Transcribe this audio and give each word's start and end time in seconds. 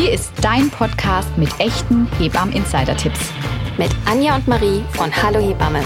Hier 0.00 0.14
ist 0.14 0.32
dein 0.40 0.70
Podcast 0.70 1.28
mit 1.36 1.50
echten 1.60 2.08
Hebammen-Insider-Tipps. 2.18 3.20
Mit 3.76 3.90
Anja 4.06 4.34
und 4.34 4.48
Marie 4.48 4.82
von 4.92 5.14
Hallo 5.14 5.38
Hebamme. 5.40 5.84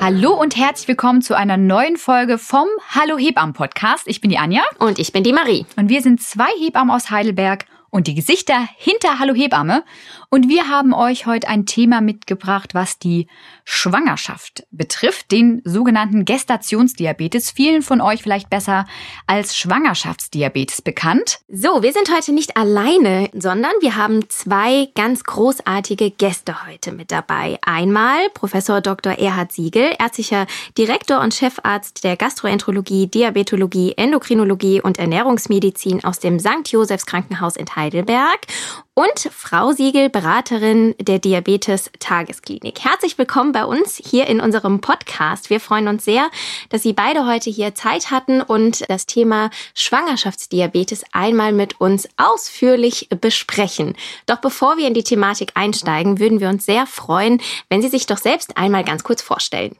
Hallo 0.00 0.32
und 0.32 0.56
herzlich 0.56 0.88
willkommen 0.88 1.22
zu 1.22 1.36
einer 1.36 1.56
neuen 1.56 1.96
Folge 1.96 2.38
vom 2.38 2.66
Hallo 2.88 3.18
Hebammen 3.18 3.52
Podcast. 3.52 4.08
Ich 4.08 4.20
bin 4.20 4.30
die 4.30 4.38
Anja. 4.38 4.62
Und 4.80 4.98
ich 4.98 5.12
bin 5.12 5.22
die 5.22 5.32
Marie. 5.32 5.64
Und 5.76 5.88
wir 5.90 6.02
sind 6.02 6.20
zwei 6.20 6.50
Hebammen 6.58 6.92
aus 6.92 7.12
Heidelberg 7.12 7.66
und 7.90 8.08
die 8.08 8.14
Gesichter 8.14 8.66
hinter 8.78 9.20
Hallo 9.20 9.34
Hebamme. 9.34 9.84
Und 10.32 10.48
wir 10.48 10.68
haben 10.68 10.94
euch 10.94 11.26
heute 11.26 11.48
ein 11.48 11.66
Thema 11.66 12.00
mitgebracht, 12.00 12.72
was 12.72 13.00
die 13.00 13.26
Schwangerschaft 13.64 14.62
betrifft, 14.70 15.32
den 15.32 15.60
sogenannten 15.64 16.24
Gestationsdiabetes. 16.24 17.50
Vielen 17.50 17.82
von 17.82 18.00
euch 18.00 18.22
vielleicht 18.22 18.48
besser 18.48 18.84
als 19.26 19.56
Schwangerschaftsdiabetes 19.56 20.82
bekannt. 20.82 21.40
So, 21.48 21.82
wir 21.82 21.92
sind 21.92 22.14
heute 22.14 22.32
nicht 22.32 22.56
alleine, 22.56 23.28
sondern 23.32 23.72
wir 23.80 23.96
haben 23.96 24.28
zwei 24.28 24.90
ganz 24.94 25.24
großartige 25.24 26.12
Gäste 26.12 26.64
heute 26.64 26.92
mit 26.92 27.10
dabei. 27.10 27.58
Einmal 27.62 28.30
Professor 28.32 28.80
Dr. 28.80 29.14
Erhard 29.14 29.50
Siegel, 29.50 29.90
ärztlicher 29.98 30.46
Direktor 30.78 31.20
und 31.22 31.34
Chefarzt 31.34 32.04
der 32.04 32.16
Gastroenterologie, 32.16 33.08
Diabetologie, 33.08 33.94
Endokrinologie 33.96 34.80
und 34.80 35.00
Ernährungsmedizin 35.00 36.04
aus 36.04 36.20
dem 36.20 36.38
St. 36.38 36.68
Josephs 36.70 37.06
Krankenhaus 37.06 37.56
in 37.56 37.74
Heidelberg 37.74 38.46
und 38.94 39.30
Frau 39.32 39.72
Siegel, 39.72 40.10
Beraterin 40.20 40.94
der 41.00 41.18
Diabetes 41.18 41.90
Tagesklinik. 41.98 42.84
Herzlich 42.84 43.16
willkommen 43.16 43.52
bei 43.52 43.64
uns 43.64 43.96
hier 43.96 44.26
in 44.26 44.42
unserem 44.42 44.82
Podcast. 44.82 45.48
Wir 45.48 45.60
freuen 45.60 45.88
uns 45.88 46.04
sehr, 46.04 46.28
dass 46.68 46.82
Sie 46.82 46.92
beide 46.92 47.24
heute 47.24 47.48
hier 47.48 47.74
Zeit 47.74 48.10
hatten 48.10 48.42
und 48.42 48.84
das 48.90 49.06
Thema 49.06 49.48
Schwangerschaftsdiabetes 49.74 51.04
einmal 51.12 51.52
mit 51.52 51.80
uns 51.80 52.06
ausführlich 52.18 53.08
besprechen. 53.22 53.96
Doch 54.26 54.42
bevor 54.42 54.76
wir 54.76 54.86
in 54.86 54.92
die 54.92 55.04
Thematik 55.04 55.52
einsteigen, 55.54 56.18
würden 56.18 56.40
wir 56.40 56.50
uns 56.50 56.66
sehr 56.66 56.86
freuen, 56.86 57.40
wenn 57.70 57.80
Sie 57.80 57.88
sich 57.88 58.04
doch 58.04 58.18
selbst 58.18 58.58
einmal 58.58 58.84
ganz 58.84 59.02
kurz 59.04 59.22
vorstellen. 59.22 59.74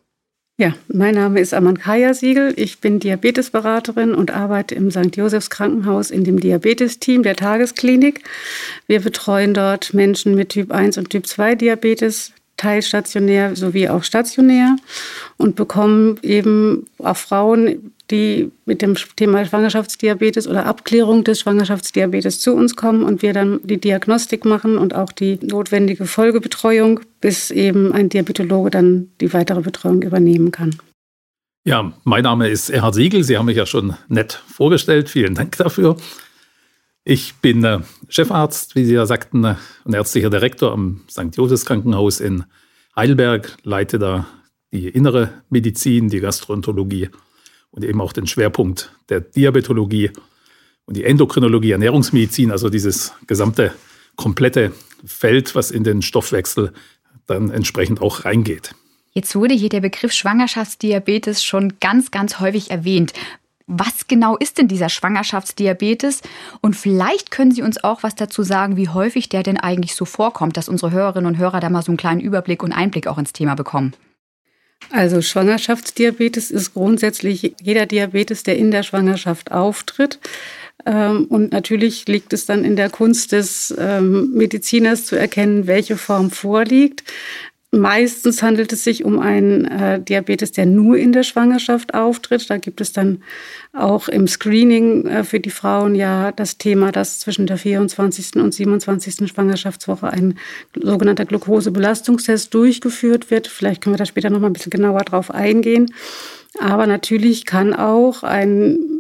Ja, 0.61 0.75
mein 0.89 1.15
Name 1.15 1.41
ist 1.41 1.55
Amankaya 1.55 2.13
Siegel. 2.13 2.53
Ich 2.55 2.81
bin 2.81 3.01
Diabetesberaterin 3.01 4.15
und 4.15 4.31
arbeite 4.31 4.75
im 4.75 4.91
St. 4.91 5.17
Josephs 5.17 5.49
Krankenhaus 5.49 6.11
in 6.11 6.23
dem 6.23 6.39
Diabetesteam 6.39 7.23
der 7.23 7.35
Tagesklinik. 7.35 8.23
Wir 8.87 9.01
betreuen 9.01 9.55
dort 9.55 9.95
Menschen 9.95 10.35
mit 10.35 10.51
Typ 10.51 10.71
1 10.71 10.99
und 10.99 11.09
Typ 11.09 11.27
2 11.27 11.55
Diabetes, 11.55 12.33
teilstationär 12.59 13.57
sowie 13.57 13.89
auch 13.89 14.05
stationär 14.05 14.77
und 15.39 15.57
bekommen 15.57 16.19
eben 16.21 16.85
auch 16.99 17.17
Frauen, 17.17 17.95
die 18.11 18.51
mit 18.67 18.83
dem 18.83 18.95
Thema 19.17 19.45
Schwangerschaftsdiabetes 19.45 20.49
oder 20.49 20.67
Abklärung 20.67 21.25
des 21.25 21.41
Schwangerschaftsdiabetes 21.41 22.41
zu 22.41 22.55
uns 22.55 22.77
kommen 22.77 23.05
und 23.05 23.23
wir 23.23 23.33
dann 23.33 23.61
die 23.63 23.81
Diagnostik 23.81 24.45
machen 24.45 24.79
und 24.79 24.95
auch 24.95 25.13
die 25.13 25.39
notwendige 25.43 26.07
Folgebetreuung, 26.07 27.01
bis 27.21 27.51
eben 27.51 27.93
ein 27.93 28.09
Diabetologe 28.09 28.71
dann 28.71 29.09
die 29.21 29.33
weitere 29.33 29.61
Betreuung 29.61 30.03
übernehmen 30.03 30.51
kann. 30.51 30.77
Ja, 31.65 31.93
mein 32.05 32.23
Name 32.23 32.49
ist 32.49 32.71
Erhard 32.71 32.95
Siegel. 32.95 33.23
Sie 33.23 33.37
haben 33.37 33.47
mich 33.47 33.57
ja 33.57 33.67
schon 33.67 33.95
nett 34.09 34.43
vorgestellt. 34.49 35.11
Vielen 35.11 35.35
Dank 35.35 35.57
dafür. 35.59 35.97
Ich 37.05 37.35
bin 37.37 37.65
äh, 37.65 37.81
Chefarzt, 38.09 38.77
wie 38.77 38.85
Sie 38.85 38.95
ja 38.95 39.07
sagten, 39.07 39.45
äh, 39.45 39.55
und 39.85 39.95
ärztlicher 39.95 40.31
Direktor 40.31 40.73
am 40.73 41.03
St. 41.11 41.37
Josefs 41.37 41.65
Krankenhaus 41.67 42.21
in 42.21 42.45
Heidelberg, 42.97 43.57
leite 43.63 43.99
da 43.99 44.27
die 44.73 44.89
innere 44.89 45.33
Medizin, 45.49 46.09
die 46.09 46.21
Gastroenterologie 46.21 47.09
und 47.71 47.85
eben 47.85 48.01
auch 48.01 48.13
den 48.13 48.27
Schwerpunkt 48.27 48.93
der 49.09 49.21
Diabetologie 49.21 50.11
und 50.87 50.97
die 50.97 51.05
Endokrinologie, 51.05 51.73
Ernährungsmedizin, 51.73 52.51
also 52.51 52.69
dieses 52.69 53.13
gesamte 53.27 53.73
komplette 54.17 54.73
Feld, 55.05 55.55
was 55.55 55.71
in 55.71 55.85
den 55.85 56.03
Stoffwechsel 56.03 56.73
dann 57.27 57.51
entsprechend 57.51 58.03
auch 58.03 58.25
reingeht. 58.25 58.75
Jetzt 59.13 59.35
wurde 59.35 59.55
hier 59.55 59.69
der 59.69 59.81
Begriff 59.81 60.13
Schwangerschaftsdiabetes 60.13 61.43
schon 61.43 61.75
ganz, 61.81 62.11
ganz 62.11 62.39
häufig 62.39 62.71
erwähnt. 62.71 63.13
Was 63.67 64.09
genau 64.09 64.37
ist 64.37 64.59
denn 64.59 64.67
dieser 64.67 64.89
Schwangerschaftsdiabetes? 64.89 66.23
Und 66.61 66.75
vielleicht 66.75 67.31
können 67.31 67.53
Sie 67.53 67.63
uns 67.63 67.83
auch 67.83 68.03
was 68.03 68.17
dazu 68.17 68.43
sagen, 68.43 68.77
wie 68.77 68.89
häufig 68.89 69.29
der 69.29 69.45
denn 69.45 69.59
eigentlich 69.59 69.95
so 69.95 70.05
vorkommt, 70.05 70.57
dass 70.57 70.69
unsere 70.69 70.91
Hörerinnen 70.91 71.29
und 71.33 71.39
Hörer 71.39 71.61
da 71.61 71.71
mal 71.71 71.83
so 71.83 71.93
einen 71.93 71.97
kleinen 71.97 72.21
Überblick 72.21 72.65
und 72.65 72.73
Einblick 72.73 73.07
auch 73.07 73.19
ins 73.19 73.33
Thema 73.33 73.55
bekommen. 73.55 73.95
Also 74.89 75.21
Schwangerschaftsdiabetes 75.21 76.51
ist 76.51 76.75
grundsätzlich 76.75 77.55
jeder 77.63 77.87
Diabetes, 77.87 78.43
der 78.43 78.57
in 78.57 78.71
der 78.71 78.83
Schwangerschaft 78.83 79.53
auftritt. 79.53 80.19
Ähm, 80.87 81.27
und 81.27 81.53
natürlich 81.53 82.07
liegt 82.09 82.33
es 82.33 82.47
dann 82.47 82.65
in 82.65 82.77
der 82.77 82.91
Kunst 82.91 83.33
des 83.33 83.75
ähm, 83.79 84.33
Mediziners 84.33 85.05
zu 85.05 85.17
erkennen, 85.17 85.67
welche 85.67 85.97
Form 85.97 86.31
vorliegt. 86.31 87.05
Meistens 87.73 88.43
handelt 88.43 88.73
es 88.73 88.83
sich 88.83 89.05
um 89.05 89.21
einen 89.21 89.65
äh, 89.65 90.01
Diabetes, 90.01 90.51
der 90.51 90.67
nur 90.67 90.97
in 90.97 91.13
der 91.13 91.23
Schwangerschaft 91.23 91.95
auftritt. 91.95 92.51
Da 92.51 92.57
gibt 92.57 92.81
es 92.81 92.93
dann 92.93 93.23
auch 93.73 94.09
im 94.09 94.27
Screening 94.27 95.07
äh, 95.07 95.23
für 95.23 95.39
die 95.39 95.51
Frauen 95.51 95.95
ja 95.95 96.33
das 96.33 96.59
Thema, 96.59 96.91
dass 96.91 97.21
zwischen 97.21 97.47
der 97.47 97.59
24. 97.59 98.37
und 98.43 98.53
27. 98.53 99.29
Schwangerschaftswoche 99.29 100.09
ein 100.09 100.37
sogenannter 100.75 101.27
Glukosebelastungstest 101.27 102.53
durchgeführt 102.53 103.31
wird. 103.31 103.47
Vielleicht 103.47 103.83
können 103.83 103.95
wir 103.95 103.99
da 103.99 104.07
später 104.07 104.31
noch 104.31 104.41
mal 104.41 104.49
ein 104.49 104.53
bisschen 104.53 104.71
genauer 104.71 105.05
drauf 105.05 105.31
eingehen. 105.31 105.95
Aber 106.59 106.89
natürlich 106.89 107.47
kann 107.47 107.73
auch 107.73 108.25
ein 108.25 109.00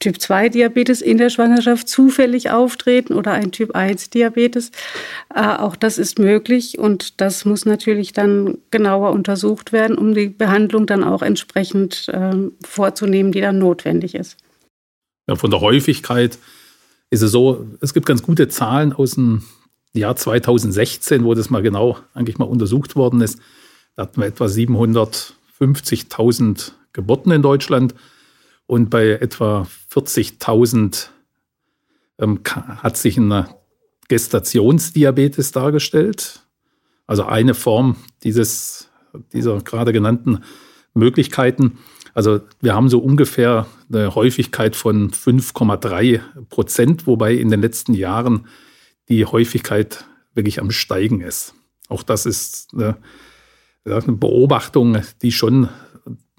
Typ 0.00 0.20
2 0.20 0.50
Diabetes 0.50 1.02
in 1.02 1.18
der 1.18 1.28
Schwangerschaft 1.28 1.88
zufällig 1.88 2.50
auftreten 2.50 3.14
oder 3.14 3.32
ein 3.32 3.50
Typ 3.50 3.74
1 3.74 4.10
Diabetes. 4.10 4.70
Äh, 5.34 5.56
auch 5.56 5.74
das 5.74 5.98
ist 5.98 6.20
möglich 6.20 6.78
und 6.78 7.20
das 7.20 7.44
muss 7.44 7.64
natürlich 7.64 8.12
dann 8.12 8.58
genauer 8.70 9.10
untersucht 9.10 9.72
werden, 9.72 9.98
um 9.98 10.14
die 10.14 10.28
Behandlung 10.28 10.86
dann 10.86 11.02
auch 11.02 11.22
entsprechend 11.22 12.08
äh, 12.10 12.32
vorzunehmen, 12.64 13.32
die 13.32 13.40
dann 13.40 13.58
notwendig 13.58 14.14
ist. 14.14 14.36
Ja, 15.26 15.34
von 15.34 15.50
der 15.50 15.60
Häufigkeit 15.60 16.38
ist 17.10 17.22
es 17.22 17.32
so, 17.32 17.66
es 17.80 17.92
gibt 17.92 18.06
ganz 18.06 18.22
gute 18.22 18.46
Zahlen 18.48 18.92
aus 18.92 19.12
dem 19.12 19.42
Jahr 19.92 20.14
2016, 20.14 21.24
wo 21.24 21.34
das 21.34 21.50
mal 21.50 21.62
genau 21.62 21.98
eigentlich 22.14 22.38
mal 22.38 22.44
untersucht 22.44 22.94
worden 22.94 23.20
ist. 23.20 23.40
Da 23.96 24.02
hatten 24.02 24.20
wir 24.20 24.28
etwa 24.28 24.44
750.000 24.44 26.70
Geburten 26.92 27.32
in 27.32 27.42
Deutschland. 27.42 27.96
Und 28.68 28.90
bei 28.90 29.12
etwa 29.12 29.66
40.000 29.90 31.08
ähm, 32.18 32.40
hat 32.44 32.98
sich 32.98 33.16
ein 33.16 33.46
Gestationsdiabetes 34.08 35.52
dargestellt. 35.52 36.46
Also 37.06 37.24
eine 37.24 37.54
Form 37.54 37.96
dieses, 38.22 38.90
dieser 39.32 39.62
gerade 39.62 39.94
genannten 39.94 40.44
Möglichkeiten. 40.92 41.78
Also 42.12 42.42
wir 42.60 42.74
haben 42.74 42.90
so 42.90 42.98
ungefähr 42.98 43.66
eine 43.90 44.14
Häufigkeit 44.14 44.76
von 44.76 45.12
5,3 45.12 46.20
Prozent, 46.50 47.06
wobei 47.06 47.32
in 47.32 47.50
den 47.50 47.62
letzten 47.62 47.94
Jahren 47.94 48.48
die 49.08 49.24
Häufigkeit 49.24 50.04
wirklich 50.34 50.60
am 50.60 50.70
Steigen 50.70 51.22
ist. 51.22 51.54
Auch 51.88 52.02
das 52.02 52.26
ist 52.26 52.68
eine, 52.74 52.98
eine 53.86 54.12
Beobachtung, 54.12 55.00
die 55.22 55.32
schon 55.32 55.70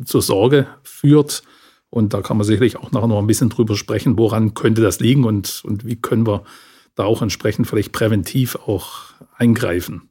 zur 0.06 0.22
Sorge 0.22 0.68
führt. 0.84 1.42
Und 1.90 2.14
da 2.14 2.22
kann 2.22 2.38
man 2.38 2.46
sicherlich 2.46 2.78
auch 2.78 2.92
nachher 2.92 3.08
noch 3.08 3.20
ein 3.20 3.28
bisschen 3.28 3.50
drüber 3.50 3.76
sprechen, 3.76 4.18
woran 4.18 4.54
könnte 4.54 4.82
das 4.82 5.00
liegen 5.00 5.24
und, 5.24 5.64
und 5.66 5.86
wie 5.86 5.96
können 5.96 6.28
wir 6.28 6.44
da 6.96 7.06
auch 7.06 7.22
entsprechend 7.22 7.68
vielleicht 7.68 7.92
präventiv 7.92 8.56
auch 8.56 9.14
eingreifen. 9.38 10.10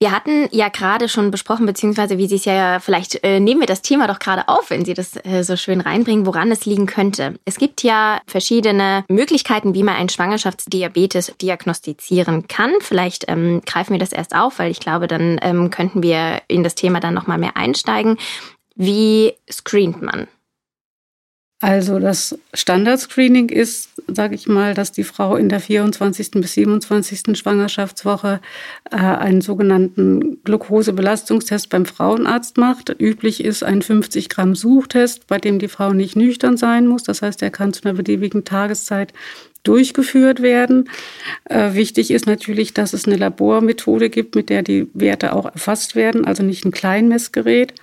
Wir 0.00 0.12
hatten 0.12 0.48
ja 0.52 0.68
gerade 0.68 1.08
schon 1.08 1.32
besprochen, 1.32 1.66
beziehungsweise 1.66 2.18
wie 2.18 2.28
Sie 2.28 2.36
es 2.36 2.44
ja, 2.44 2.78
vielleicht 2.78 3.24
äh, 3.24 3.40
nehmen 3.40 3.60
wir 3.60 3.66
das 3.66 3.82
Thema 3.82 4.06
doch 4.06 4.20
gerade 4.20 4.46
auf, 4.46 4.70
wenn 4.70 4.84
Sie 4.84 4.94
das 4.94 5.16
äh, 5.24 5.42
so 5.42 5.56
schön 5.56 5.80
reinbringen, 5.80 6.24
woran 6.24 6.52
es 6.52 6.66
liegen 6.66 6.86
könnte. 6.86 7.34
Es 7.44 7.56
gibt 7.56 7.82
ja 7.82 8.20
verschiedene 8.28 9.04
Möglichkeiten, 9.08 9.74
wie 9.74 9.82
man 9.82 9.96
einen 9.96 10.08
Schwangerschaftsdiabetes 10.08 11.34
diagnostizieren 11.42 12.46
kann. 12.46 12.74
Vielleicht 12.80 13.24
ähm, 13.26 13.60
greifen 13.66 13.92
wir 13.92 13.98
das 13.98 14.12
erst 14.12 14.36
auf, 14.36 14.60
weil 14.60 14.70
ich 14.70 14.78
glaube, 14.78 15.08
dann 15.08 15.40
ähm, 15.42 15.70
könnten 15.70 16.00
wir 16.00 16.42
in 16.46 16.62
das 16.62 16.76
Thema 16.76 17.00
dann 17.00 17.14
nochmal 17.14 17.38
mehr 17.38 17.56
einsteigen. 17.56 18.18
Wie 18.78 19.34
screent 19.50 20.02
man? 20.02 20.28
Also 21.60 21.98
das 21.98 22.38
Standardscreening 22.54 23.48
ist, 23.48 23.90
sage 24.06 24.36
ich 24.36 24.46
mal, 24.46 24.74
dass 24.74 24.92
die 24.92 25.02
Frau 25.02 25.34
in 25.34 25.48
der 25.48 25.58
24. 25.58 26.30
bis 26.32 26.52
27. 26.52 27.36
Schwangerschaftswoche 27.36 28.40
äh, 28.92 28.96
einen 28.96 29.40
sogenannten 29.40 30.40
Glukosebelastungstest 30.44 31.68
beim 31.68 31.84
Frauenarzt 31.84 32.58
macht. 32.58 32.94
Üblich 33.00 33.42
ist 33.42 33.64
ein 33.64 33.82
50 33.82 34.28
Gramm 34.28 34.54
Suchtest, 34.54 35.26
bei 35.26 35.38
dem 35.38 35.58
die 35.58 35.66
Frau 35.66 35.92
nicht 35.92 36.14
nüchtern 36.14 36.56
sein 36.56 36.86
muss. 36.86 37.02
Das 37.02 37.22
heißt, 37.22 37.42
er 37.42 37.50
kann 37.50 37.72
zu 37.72 37.82
einer 37.82 37.94
beliebigen 37.94 38.44
Tageszeit 38.44 39.12
durchgeführt 39.64 40.40
werden. 40.40 40.88
Äh, 41.46 41.74
wichtig 41.74 42.12
ist 42.12 42.26
natürlich, 42.26 42.72
dass 42.72 42.92
es 42.92 43.06
eine 43.06 43.16
Labormethode 43.16 44.10
gibt, 44.10 44.36
mit 44.36 44.48
der 44.48 44.62
die 44.62 44.88
Werte 44.94 45.32
auch 45.32 45.46
erfasst 45.46 45.96
werden, 45.96 46.24
also 46.24 46.44
nicht 46.44 46.64
ein 46.64 46.70
Kleinmessgerät. 46.70 47.74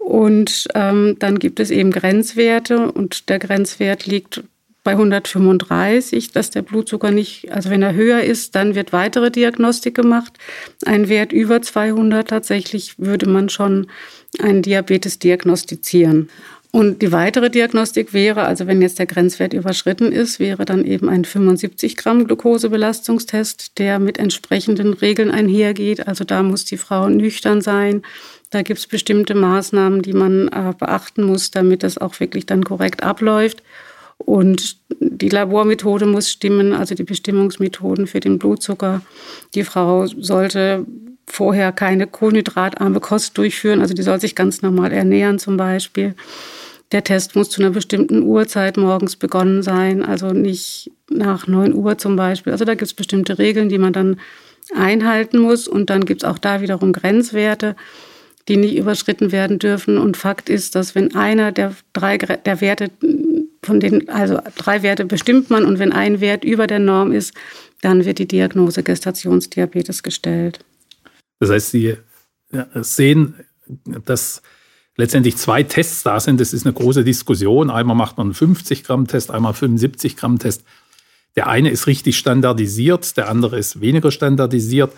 Und 0.00 0.66
ähm, 0.74 1.16
dann 1.18 1.38
gibt 1.38 1.60
es 1.60 1.70
eben 1.70 1.92
Grenzwerte 1.92 2.90
und 2.90 3.28
der 3.28 3.38
Grenzwert 3.38 4.06
liegt 4.06 4.42
bei 4.82 4.92
135, 4.92 6.32
dass 6.32 6.50
der 6.50 6.62
Blutzucker 6.62 7.10
nicht, 7.10 7.52
also 7.52 7.68
wenn 7.68 7.82
er 7.82 7.94
höher 7.94 8.22
ist, 8.22 8.54
dann 8.54 8.74
wird 8.74 8.94
weitere 8.94 9.30
Diagnostik 9.30 9.94
gemacht. 9.94 10.32
Ein 10.86 11.08
Wert 11.08 11.32
über 11.32 11.60
200 11.60 12.28
tatsächlich 12.28 12.98
würde 12.98 13.28
man 13.28 13.50
schon 13.50 13.88
einen 14.38 14.62
Diabetes 14.62 15.18
diagnostizieren. 15.18 16.30
Und 16.72 17.02
die 17.02 17.10
weitere 17.10 17.50
Diagnostik 17.50 18.12
wäre, 18.12 18.44
also 18.44 18.68
wenn 18.68 18.80
jetzt 18.80 19.00
der 19.00 19.06
Grenzwert 19.06 19.54
überschritten 19.54 20.12
ist, 20.12 20.38
wäre 20.38 20.64
dann 20.64 20.84
eben 20.84 21.08
ein 21.08 21.24
75 21.24 21.96
Gramm 21.96 22.26
Glukosebelastungstest, 22.26 23.78
der 23.78 23.98
mit 23.98 24.18
entsprechenden 24.18 24.92
Regeln 24.92 25.32
einhergeht. 25.32 26.06
Also 26.06 26.22
da 26.22 26.44
muss 26.44 26.64
die 26.64 26.76
Frau 26.76 27.08
nüchtern 27.08 27.60
sein. 27.60 28.02
Da 28.50 28.62
gibt 28.62 28.78
es 28.78 28.86
bestimmte 28.86 29.34
Maßnahmen, 29.34 30.02
die 30.02 30.12
man 30.12 30.46
äh, 30.48 30.72
beachten 30.78 31.24
muss, 31.24 31.50
damit 31.50 31.82
das 31.82 31.98
auch 31.98 32.20
wirklich 32.20 32.46
dann 32.46 32.64
korrekt 32.64 33.02
abläuft. 33.02 33.64
Und 34.18 34.76
die 35.00 35.28
Labormethode 35.28 36.06
muss 36.06 36.30
stimmen, 36.30 36.72
also 36.72 36.94
die 36.94 37.04
Bestimmungsmethoden 37.04 38.06
für 38.06 38.20
den 38.20 38.38
Blutzucker. 38.38 39.00
Die 39.54 39.64
Frau 39.64 40.06
sollte 40.06 40.86
vorher 41.26 41.72
keine 41.72 42.06
kohlenhydratarme 42.06 43.00
Kost 43.00 43.38
durchführen, 43.38 43.80
also 43.80 43.94
die 43.94 44.02
soll 44.02 44.20
sich 44.20 44.34
ganz 44.34 44.62
normal 44.62 44.92
ernähren 44.92 45.38
zum 45.38 45.56
Beispiel. 45.56 46.14
Der 46.92 47.04
Test 47.04 47.36
muss 47.36 47.50
zu 47.50 47.62
einer 47.62 47.70
bestimmten 47.70 48.22
Uhrzeit 48.22 48.76
morgens 48.76 49.16
begonnen 49.16 49.62
sein, 49.62 50.04
also 50.04 50.32
nicht 50.32 50.90
nach 51.08 51.46
9 51.46 51.74
Uhr 51.74 51.98
zum 51.98 52.16
Beispiel. 52.16 52.52
Also 52.52 52.64
da 52.64 52.72
gibt 52.72 52.88
es 52.88 52.94
bestimmte 52.94 53.38
Regeln, 53.38 53.68
die 53.68 53.78
man 53.78 53.92
dann 53.92 54.18
einhalten 54.74 55.38
muss. 55.38 55.68
Und 55.68 55.90
dann 55.90 56.04
gibt 56.04 56.22
es 56.22 56.28
auch 56.28 56.38
da 56.38 56.60
wiederum 56.60 56.92
Grenzwerte, 56.92 57.76
die 58.48 58.56
nicht 58.56 58.76
überschritten 58.76 59.30
werden 59.30 59.58
dürfen. 59.58 59.98
Und 59.98 60.16
Fakt 60.16 60.48
ist, 60.48 60.74
dass 60.74 60.94
wenn 60.94 61.14
einer 61.14 61.52
der 61.52 61.74
drei 61.92 62.18
der 62.18 62.60
Werte, 62.60 62.90
von 63.62 63.78
den, 63.78 64.08
also 64.08 64.40
drei 64.56 64.82
Werte 64.82 65.04
bestimmt 65.04 65.50
man 65.50 65.64
und 65.64 65.78
wenn 65.78 65.92
ein 65.92 66.20
Wert 66.20 66.44
über 66.44 66.66
der 66.66 66.78
Norm 66.78 67.12
ist, 67.12 67.34
dann 67.82 68.04
wird 68.04 68.18
die 68.18 68.26
Diagnose 68.26 68.82
Gestationsdiabetes 68.82 70.02
gestellt. 70.02 70.58
Das 71.38 71.50
heißt, 71.50 71.70
Sie 71.70 71.96
sehen, 72.82 73.34
dass 74.04 74.42
letztendlich 75.00 75.36
zwei 75.36 75.62
Tests 75.62 76.02
da 76.02 76.20
sind. 76.20 76.40
Das 76.40 76.52
ist 76.52 76.64
eine 76.64 76.72
große 76.72 77.02
Diskussion. 77.02 77.70
Einmal 77.70 77.96
macht 77.96 78.18
man 78.18 78.28
einen 78.28 78.34
50 78.34 78.84
Gramm 78.84 79.06
Test, 79.06 79.30
einmal 79.30 79.54
75 79.54 80.16
Gramm 80.16 80.38
Test. 80.38 80.62
Der 81.36 81.48
eine 81.48 81.70
ist 81.70 81.86
richtig 81.86 82.18
standardisiert, 82.18 83.16
der 83.16 83.28
andere 83.28 83.58
ist 83.58 83.80
weniger 83.80 84.10
standardisiert. 84.10 84.92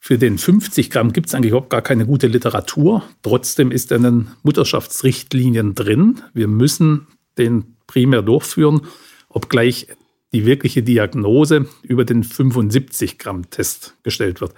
Für 0.00 0.18
den 0.18 0.38
50 0.38 0.90
Gramm 0.90 1.12
gibt 1.12 1.28
es 1.28 1.34
eigentlich 1.34 1.50
überhaupt 1.50 1.70
gar 1.70 1.82
keine 1.82 2.06
gute 2.06 2.26
Literatur. 2.26 3.02
Trotzdem 3.22 3.70
ist 3.70 3.90
er 3.90 3.98
in 3.98 4.02
den 4.02 4.28
Mutterschaftsrichtlinien 4.42 5.74
drin. 5.74 6.22
Wir 6.34 6.48
müssen 6.48 7.06
den 7.36 7.76
primär 7.86 8.22
durchführen, 8.22 8.82
obgleich 9.28 9.88
die 10.32 10.46
wirkliche 10.46 10.82
Diagnose 10.82 11.66
über 11.82 12.04
den 12.04 12.22
75 12.22 13.18
Gramm 13.18 13.50
Test 13.50 13.94
gestellt 14.02 14.40
wird. 14.40 14.54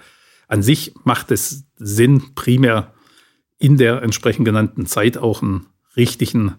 An 0.47 0.63
sich 0.63 0.93
macht 1.03 1.31
es 1.31 1.63
Sinn, 1.77 2.35
primär 2.35 2.93
in 3.61 3.77
der 3.77 4.01
entsprechend 4.01 4.45
genannten 4.45 4.87
Zeit 4.87 5.17
auch 5.17 5.43
einen 5.43 5.67
richtigen, 5.95 6.55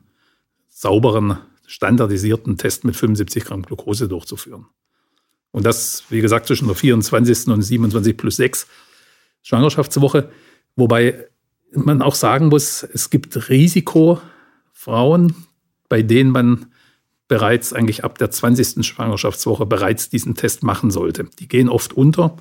sauberen, 0.69 1.39
standardisierten 1.67 2.57
Test 2.59 2.85
mit 2.85 2.95
75 2.97 3.45
Gramm 3.45 3.63
Glucose 3.63 4.07
durchzuführen. 4.07 4.67
Und 5.51 5.67
das, 5.67 6.05
wie 6.11 6.21
gesagt, 6.21 6.47
zwischen 6.47 6.69
der 6.69 6.77
24. 6.77 7.49
und 7.49 7.61
27 7.61 8.17
plus 8.17 8.37
6 8.37 8.69
Schwangerschaftswoche. 9.43 10.31
Wobei 10.77 11.27
man 11.75 12.03
auch 12.03 12.15
sagen 12.15 12.49
muss, 12.49 12.85
es 12.85 13.11
gibt 13.11 13.49
Risikofrauen, 13.49 15.35
bei 15.89 16.03
denen 16.03 16.31
man 16.31 16.67
bereits 17.27 17.73
eigentlich 17.73 18.05
ab 18.05 18.17
der 18.19 18.31
20. 18.31 18.87
Schwangerschaftswoche 18.87 19.67
bereits 19.67 20.09
diesen 20.09 20.37
Test 20.37 20.63
machen 20.63 20.93
sollte. 20.93 21.25
Die 21.41 21.49
gehen 21.49 21.69
oft 21.69 21.95
unter 21.95 22.37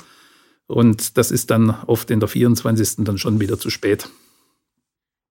und 0.68 1.18
das 1.18 1.32
ist 1.32 1.50
dann 1.50 1.72
oft 1.88 2.12
in 2.12 2.20
der 2.20 2.30
24. 2.30 3.06
dann 3.06 3.18
schon 3.18 3.40
wieder 3.40 3.58
zu 3.58 3.72
spät. 3.72 4.08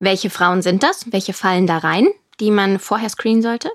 Welche 0.01 0.31
Frauen 0.31 0.63
sind 0.63 0.83
das? 0.83 1.13
Welche 1.13 1.35
fallen 1.35 1.67
da 1.67 1.79
rein, 1.79 2.09
die 2.41 2.51
man 2.51 2.79
vorher 2.79 3.11
screenen 3.11 3.43
sollte? 3.43 3.69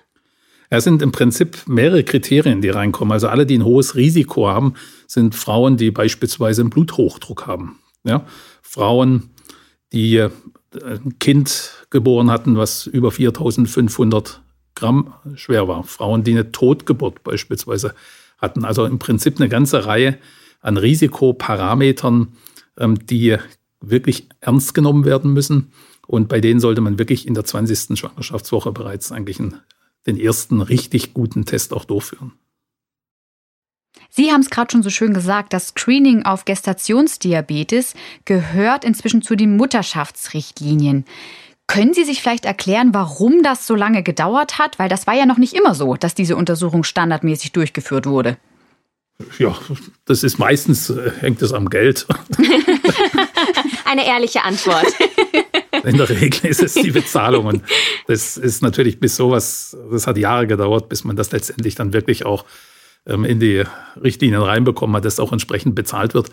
Es 0.71 0.83
sind 0.83 1.03
im 1.03 1.11
Prinzip 1.11 1.67
mehrere 1.67 2.03
Kriterien, 2.03 2.61
die 2.61 2.69
reinkommen. 2.69 3.11
Also 3.11 3.27
alle, 3.27 3.45
die 3.45 3.59
ein 3.59 3.63
hohes 3.63 3.95
Risiko 3.95 4.47
haben, 4.47 4.73
sind 5.05 5.35
Frauen, 5.35 5.77
die 5.77 5.91
beispielsweise 5.91 6.61
einen 6.61 6.71
Bluthochdruck 6.71 7.45
haben. 7.45 7.79
Ja? 8.03 8.25
Frauen, 8.63 9.29
die 9.93 10.17
äh, 10.17 10.31
ein 10.73 11.19
Kind 11.19 11.85
geboren 11.91 12.31
hatten, 12.31 12.57
was 12.57 12.87
über 12.87 13.11
4500 13.11 14.41
Gramm 14.73 15.13
schwer 15.35 15.67
war. 15.67 15.83
Frauen, 15.83 16.23
die 16.23 16.31
eine 16.31 16.51
Totgeburt 16.51 17.23
beispielsweise 17.23 17.93
hatten. 18.39 18.65
Also 18.65 18.85
im 18.85 18.97
Prinzip 18.97 19.39
eine 19.39 19.47
ganze 19.47 19.85
Reihe 19.85 20.17
an 20.59 20.77
Risikoparametern, 20.77 22.35
ähm, 22.77 23.05
die 23.05 23.37
wirklich 23.79 24.27
ernst 24.41 24.73
genommen 24.73 25.05
werden 25.05 25.33
müssen. 25.33 25.71
Und 26.07 26.27
bei 26.29 26.39
denen 26.41 26.59
sollte 26.59 26.81
man 26.81 26.99
wirklich 26.99 27.27
in 27.27 27.33
der 27.33 27.45
20. 27.45 27.97
Schwangerschaftswoche 27.97 28.71
bereits 28.71 29.11
eigentlich 29.11 29.39
einen, 29.39 29.59
den 30.05 30.19
ersten 30.19 30.61
richtig 30.61 31.13
guten 31.13 31.45
Test 31.45 31.73
auch 31.73 31.85
durchführen. 31.85 32.33
Sie 34.09 34.31
haben 34.31 34.41
es 34.41 34.49
gerade 34.49 34.71
schon 34.71 34.83
so 34.83 34.89
schön 34.89 35.13
gesagt, 35.13 35.53
das 35.53 35.69
Screening 35.69 36.23
auf 36.23 36.45
Gestationsdiabetes 36.45 37.95
gehört 38.25 38.85
inzwischen 38.85 39.21
zu 39.21 39.35
den 39.35 39.57
Mutterschaftsrichtlinien. 39.57 41.05
Können 41.67 41.93
Sie 41.93 42.03
sich 42.03 42.21
vielleicht 42.21 42.45
erklären, 42.45 42.93
warum 42.93 43.41
das 43.41 43.65
so 43.65 43.75
lange 43.75 44.03
gedauert 44.03 44.59
hat? 44.59 44.77
Weil 44.77 44.89
das 44.89 45.07
war 45.07 45.15
ja 45.15 45.25
noch 45.25 45.37
nicht 45.37 45.53
immer 45.53 45.73
so, 45.73 45.95
dass 45.95 46.13
diese 46.13 46.35
Untersuchung 46.35 46.83
standardmäßig 46.83 47.53
durchgeführt 47.53 48.05
wurde. 48.05 48.37
Ja, 49.39 49.57
das 50.05 50.23
ist 50.23 50.37
meistens, 50.37 50.89
äh, 50.89 51.11
hängt 51.19 51.41
es 51.41 51.53
am 51.53 51.69
Geld. 51.69 52.05
Eine 53.85 54.05
ehrliche 54.05 54.43
Antwort. 54.43 54.87
In 55.89 55.97
der 55.97 56.09
Regel 56.09 56.49
ist 56.49 56.63
es 56.63 56.73
die 56.73 56.91
Bezahlung. 56.91 57.61
Das 58.07 58.37
ist 58.37 58.63
natürlich 58.63 58.99
bis 58.99 59.15
sowas, 59.15 59.77
das 59.91 60.07
hat 60.07 60.17
Jahre 60.17 60.47
gedauert, 60.47 60.89
bis 60.89 61.03
man 61.03 61.15
das 61.15 61.31
letztendlich 61.31 61.75
dann 61.75 61.93
wirklich 61.93 62.25
auch 62.25 62.45
ähm, 63.05 63.23
in 63.23 63.39
die 63.39 63.63
Richtlinien 64.01 64.41
reinbekommen 64.41 64.95
hat, 64.95 65.05
dass 65.05 65.19
auch 65.19 65.31
entsprechend 65.31 65.75
bezahlt 65.75 66.15
wird. 66.15 66.31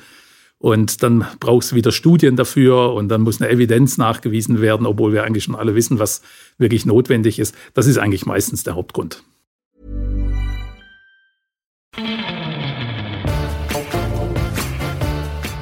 Und 0.56 1.02
dann 1.02 1.26
brauchst 1.38 1.72
du 1.72 1.76
wieder 1.76 1.92
Studien 1.92 2.36
dafür 2.36 2.94
und 2.94 3.08
dann 3.08 3.20
muss 3.20 3.42
eine 3.42 3.50
Evidenz 3.50 3.98
nachgewiesen 3.98 4.62
werden, 4.62 4.86
obwohl 4.86 5.12
wir 5.12 5.24
eigentlich 5.24 5.44
schon 5.44 5.56
alle 5.56 5.74
wissen, 5.74 5.98
was 5.98 6.22
wirklich 6.56 6.86
notwendig 6.86 7.38
ist. 7.38 7.54
Das 7.74 7.86
ist 7.86 7.98
eigentlich 7.98 8.24
meistens 8.24 8.62
der 8.62 8.74
Hauptgrund. 8.74 9.22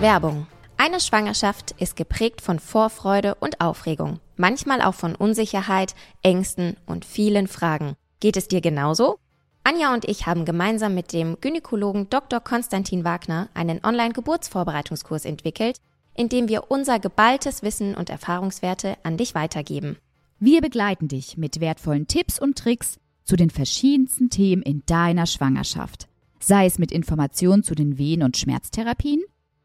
Werbung 0.00 0.46
eine 0.80 0.98
Schwangerschaft 0.98 1.72
ist 1.72 1.94
geprägt 1.94 2.40
von 2.40 2.58
Vorfreude 2.58 3.34
und 3.34 3.60
Aufregung, 3.60 4.18
manchmal 4.36 4.80
auch 4.80 4.94
von 4.94 5.14
Unsicherheit, 5.14 5.94
Ängsten 6.22 6.74
und 6.86 7.04
vielen 7.04 7.48
Fragen. 7.48 7.96
Geht 8.18 8.38
es 8.38 8.48
dir 8.48 8.62
genauso? 8.62 9.18
Anja 9.62 9.92
und 9.92 10.06
ich 10.06 10.24
haben 10.24 10.46
gemeinsam 10.46 10.94
mit 10.94 11.12
dem 11.12 11.36
Gynäkologen 11.38 12.08
Dr. 12.08 12.40
Konstantin 12.40 13.04
Wagner 13.04 13.50
einen 13.52 13.84
Online-Geburtsvorbereitungskurs 13.84 15.26
entwickelt, 15.26 15.76
in 16.14 16.30
dem 16.30 16.48
wir 16.48 16.70
unser 16.70 16.98
geballtes 16.98 17.62
Wissen 17.62 17.94
und 17.94 18.08
Erfahrungswerte 18.08 18.96
an 19.02 19.18
dich 19.18 19.34
weitergeben. 19.34 19.98
Wir 20.38 20.62
begleiten 20.62 21.08
dich 21.08 21.36
mit 21.36 21.60
wertvollen 21.60 22.08
Tipps 22.08 22.40
und 22.40 22.56
Tricks 22.56 22.98
zu 23.24 23.36
den 23.36 23.50
verschiedensten 23.50 24.30
Themen 24.30 24.62
in 24.62 24.82
deiner 24.86 25.26
Schwangerschaft. 25.26 26.08
Sei 26.38 26.64
es 26.64 26.78
mit 26.78 26.90
Informationen 26.90 27.64
zu 27.64 27.74
den 27.74 27.98
Wehen- 27.98 28.22
und 28.22 28.38
Schmerztherapien, 28.38 29.20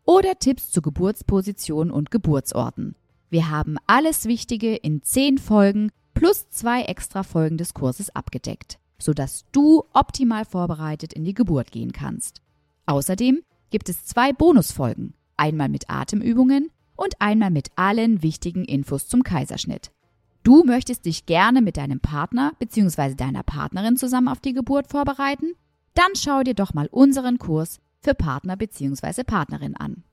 oder 0.06 0.38
Tipps 0.40 0.72
zu 0.72 0.82
Geburtspositionen 0.82 1.92
und 1.92 2.12
Geburtsorten. 2.12 2.96
Wir 3.30 3.50
haben 3.50 3.78
alles 3.88 4.26
Wichtige 4.26 4.76
in 4.76 5.02
zehn 5.02 5.38
Folgen 5.38 5.92
plus 6.14 6.50
zwei 6.50 6.84
extra 6.84 7.24
Folgen 7.24 7.58
des 7.58 7.74
Kurses 7.74 8.16
abgedeckt, 8.16 8.80
sodass 8.98 9.46
du 9.52 9.84
optimal 9.94 10.46
vorbereitet 10.46 11.14
in 11.14 11.24
die 11.24 11.34
Geburt 11.34 11.72
gehen 11.72 11.92
kannst. 11.92 12.42
Außerdem 12.86 13.42
gibt 13.72 13.90
es 13.90 14.06
zwei 14.06 14.32
Bonusfolgen, 14.32 15.16
einmal 15.38 15.70
mit 15.70 15.90
Atemübungen 15.90 16.70
und 16.96 17.16
einmal 17.20 17.52
mit 17.52 17.70
allen 17.76 18.22
wichtigen 18.22 18.64
Infos 18.64 19.08
zum 19.08 19.24
Kaiserschnitt. 19.24 19.92
Du 20.44 20.64
möchtest 20.64 21.06
dich 21.06 21.26
gerne 21.26 21.62
mit 21.62 21.76
deinem 21.78 22.00
Partner 22.00 22.54
bzw. 22.60 23.16
deiner 23.16 23.44
Partnerin 23.44 23.98
zusammen 23.98 24.28
auf 24.28 24.40
die 24.40 24.54
Geburt 24.54 24.88
vorbereiten? 24.88 25.54
Dann 25.96 26.16
schau 26.16 26.44
dir 26.44 26.54
doch 26.54 26.74
mal 26.74 26.88
unseren 26.92 27.40
Kurs 27.40 27.80
für 28.06 28.14
Partner 28.14 28.56
bzw. 28.56 29.24
Partnerin 29.24 29.76
an. 29.76 30.04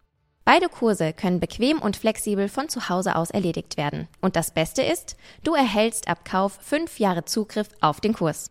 Beide 0.44 0.68
Kurse 0.68 1.12
können 1.12 1.38
bequem 1.38 1.78
und 1.78 1.96
flexibel 1.96 2.48
von 2.48 2.68
zu 2.68 2.88
Hause 2.88 3.14
aus 3.14 3.30
erledigt 3.30 3.76
werden. 3.76 4.08
Und 4.20 4.34
das 4.34 4.50
Beste 4.50 4.82
ist, 4.82 5.16
du 5.44 5.54
erhältst 5.54 6.08
ab 6.08 6.24
Kauf 6.24 6.58
fünf 6.60 6.98
Jahre 6.98 7.24
Zugriff 7.24 7.68
auf 7.80 8.00
den 8.00 8.14
Kurs. 8.14 8.50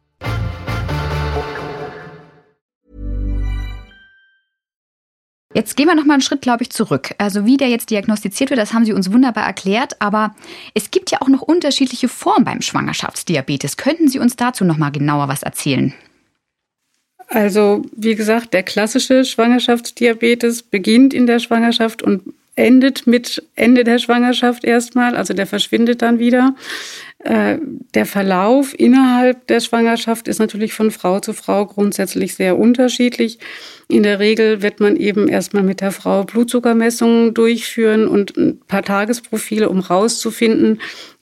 Jetzt 5.54 5.76
gehen 5.76 5.88
wir 5.88 5.96
noch 5.96 6.06
mal 6.06 6.14
einen 6.14 6.22
Schritt, 6.22 6.42
glaube 6.42 6.64
ich, 6.64 6.70
zurück. 6.70 7.14
Also 7.18 7.46
wie 7.46 7.58
der 7.58 7.68
jetzt 7.68 7.90
diagnostiziert 7.90 8.52
wird, 8.52 8.60
das 8.60 8.74
haben 8.74 8.86
Sie 8.86 8.94
uns 8.94 9.12
wunderbar 9.12 9.44
erklärt. 9.44 10.02
Aber 10.02 10.34
es 10.74 10.92
gibt 10.92 11.12
ja 11.12 11.22
auch 11.22 11.28
noch 11.28 11.42
unterschiedliche 11.42 12.08
Formen 12.08 12.46
beim 12.46 12.62
Schwangerschaftsdiabetes. 12.62 13.76
Könnten 13.76 14.08
Sie 14.08 14.20
uns 14.20 14.38
dazu 14.38 14.64
noch 14.64 14.78
mal 14.78 14.92
genauer 14.92 15.28
was 15.28 15.44
erzählen? 15.44 15.94
Also 17.34 17.84
wie 17.96 18.16
gesagt, 18.16 18.54
der 18.54 18.62
klassische 18.62 19.24
Schwangerschaftsdiabetes 19.24 20.64
beginnt 20.64 21.14
in 21.14 21.28
der 21.28 21.40
Schwangerschaft 21.40 22.04
und 22.04 22.24
endet 22.58 23.08
mit 23.08 23.42
Ende 23.56 23.86
der 23.86 24.00
Schwangerschaft 24.00 24.66
erstmal, 24.66 25.16
also 25.16 25.34
der 25.34 25.48
verschwindet 25.48 26.02
dann 26.02 26.20
wieder. 26.20 26.56
Äh, 27.20 27.58
der 27.94 28.06
Verlauf 28.06 28.78
innerhalb 28.78 29.48
der 29.48 29.62
Schwangerschaft 29.62 30.28
ist 30.28 30.40
natürlich 30.40 30.74
von 30.74 30.92
Frau 30.92 31.22
zu 31.22 31.32
Frau 31.32 31.66
grundsätzlich 31.66 32.36
sehr 32.36 32.60
unterschiedlich. 32.60 33.40
In 33.88 34.04
der 34.04 34.20
Regel 34.20 34.62
wird 34.62 34.82
man 34.82 34.98
eben 34.98 35.30
erstmal 35.30 35.64
mit 35.64 35.80
der 35.80 35.92
Frau 35.94 36.26
Blutzuckermessungen 36.26 37.34
durchführen 37.34 38.08
und 38.08 38.36
ein 38.36 38.60
paar 38.68 38.84
Tagesprofile, 38.84 39.70
um 39.70 39.80
rauszufinden, 39.80 40.82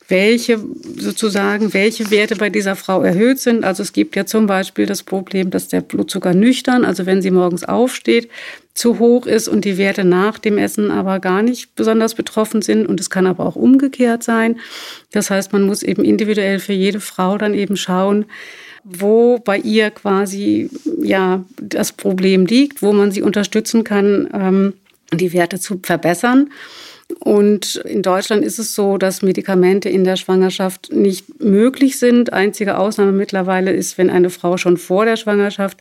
welche 0.10 0.60
sozusagen, 0.98 1.74
welche 1.74 2.10
Werte 2.12 2.36
bei 2.36 2.50
dieser 2.50 2.76
Frau 2.76 3.02
erhöht 3.02 3.40
sind. 3.40 3.64
Also 3.64 3.84
es 3.84 3.94
gibt 3.94 4.16
ja 4.16 4.26
zum 4.26 4.48
Beispiel 4.48 4.86
das 4.86 5.04
Problem, 5.04 5.52
dass 5.52 5.68
der 5.68 5.82
Blutzucker 5.82 6.34
nüchtern, 6.34 6.84
also 6.84 7.06
wenn 7.06 7.22
sie 7.22 7.32
morgens 7.32 7.64
aufsteht, 7.64 8.30
zu 8.74 9.00
hoch 9.00 9.26
ist 9.26 9.48
und 9.48 9.66
die 9.66 9.78
Werte 9.78 10.04
nach 10.04 10.40
dem 10.40 10.58
Essen 10.58 10.90
aber 10.90 11.20
gar 11.20 11.44
nicht 11.44 11.76
besonders 11.76 12.16
betroffen 12.16 12.62
sind. 12.62 12.88
Und 12.88 13.00
es 13.00 13.10
kann 13.10 13.28
aber 13.28 13.46
auch 13.46 13.56
umgekehrt 13.56 14.24
sein. 14.24 14.60
Das 15.12 15.30
heißt, 15.30 15.54
man 15.54 15.64
muss 15.64 15.84
eben 15.84 16.04
individuell 16.04 16.60
für 16.60 16.74
jede 16.74 17.00
Frau 17.00 17.38
dann 17.38 17.54
eben 17.54 17.78
schauen, 17.78 18.26
wo 18.84 19.38
bei 19.40 19.58
ihr 19.58 19.92
quasi 19.92 20.70
ja 21.02 21.44
das 21.62 21.92
Problem 21.92 22.46
liegt, 22.46 22.82
wo 22.82 22.94
man 22.94 23.12
sie 23.12 23.22
unterstützen 23.22 23.84
kann, 23.84 24.30
ähm, 24.34 24.74
die 25.14 25.34
Werte 25.34 25.60
zu 25.60 25.80
verbessern. 25.84 26.50
Und 27.18 27.78
in 27.78 28.04
Deutschland 28.04 28.46
ist 28.46 28.60
es 28.60 28.76
so, 28.76 28.98
dass 28.98 29.24
Medikamente 29.24 29.90
in 29.90 30.04
der 30.04 30.16
Schwangerschaft 30.16 30.94
nicht 30.94 31.42
möglich 31.42 31.98
sind. 31.98 32.32
Einzige 32.34 32.78
Ausnahme 32.78 33.12
mittlerweile 33.12 33.72
ist, 33.72 33.98
wenn 33.98 34.10
eine 34.10 34.30
Frau 34.30 34.58
schon 34.58 34.78
vor 34.78 35.06
der 35.06 35.16
Schwangerschaft 35.16 35.80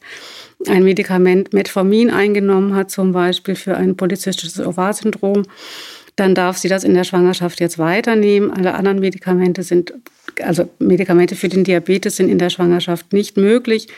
ein 0.67 0.83
Medikament 0.83 1.53
Metformin 1.53 2.11
eingenommen 2.11 2.75
hat, 2.75 2.91
zum 2.91 3.13
Beispiel 3.13 3.55
für 3.55 3.77
ein 3.77 3.97
polyzystisches 3.97 4.59
Ovarsyndrom, 4.59 5.45
dann 6.17 6.35
darf 6.35 6.57
sie 6.57 6.69
das 6.69 6.83
in 6.83 6.95
der 6.95 7.05
Schwangerschaft 7.05 7.61
jetzt 7.61 7.79
weiternehmen. 7.79 8.51
Alle 8.51 8.75
anderen 8.75 8.99
Medikamente 8.99 9.63
sind, 9.63 9.95
also 10.43 10.69
Medikamente 10.79 11.37
für 11.37 11.49
den 11.49 11.63
Diabetes 11.63 12.17
sind 12.17 12.29
in 12.29 12.39
der 12.39 12.51
Schwangerschaft 12.51 13.13
nicht 13.13 13.37
möglich. 13.37 13.89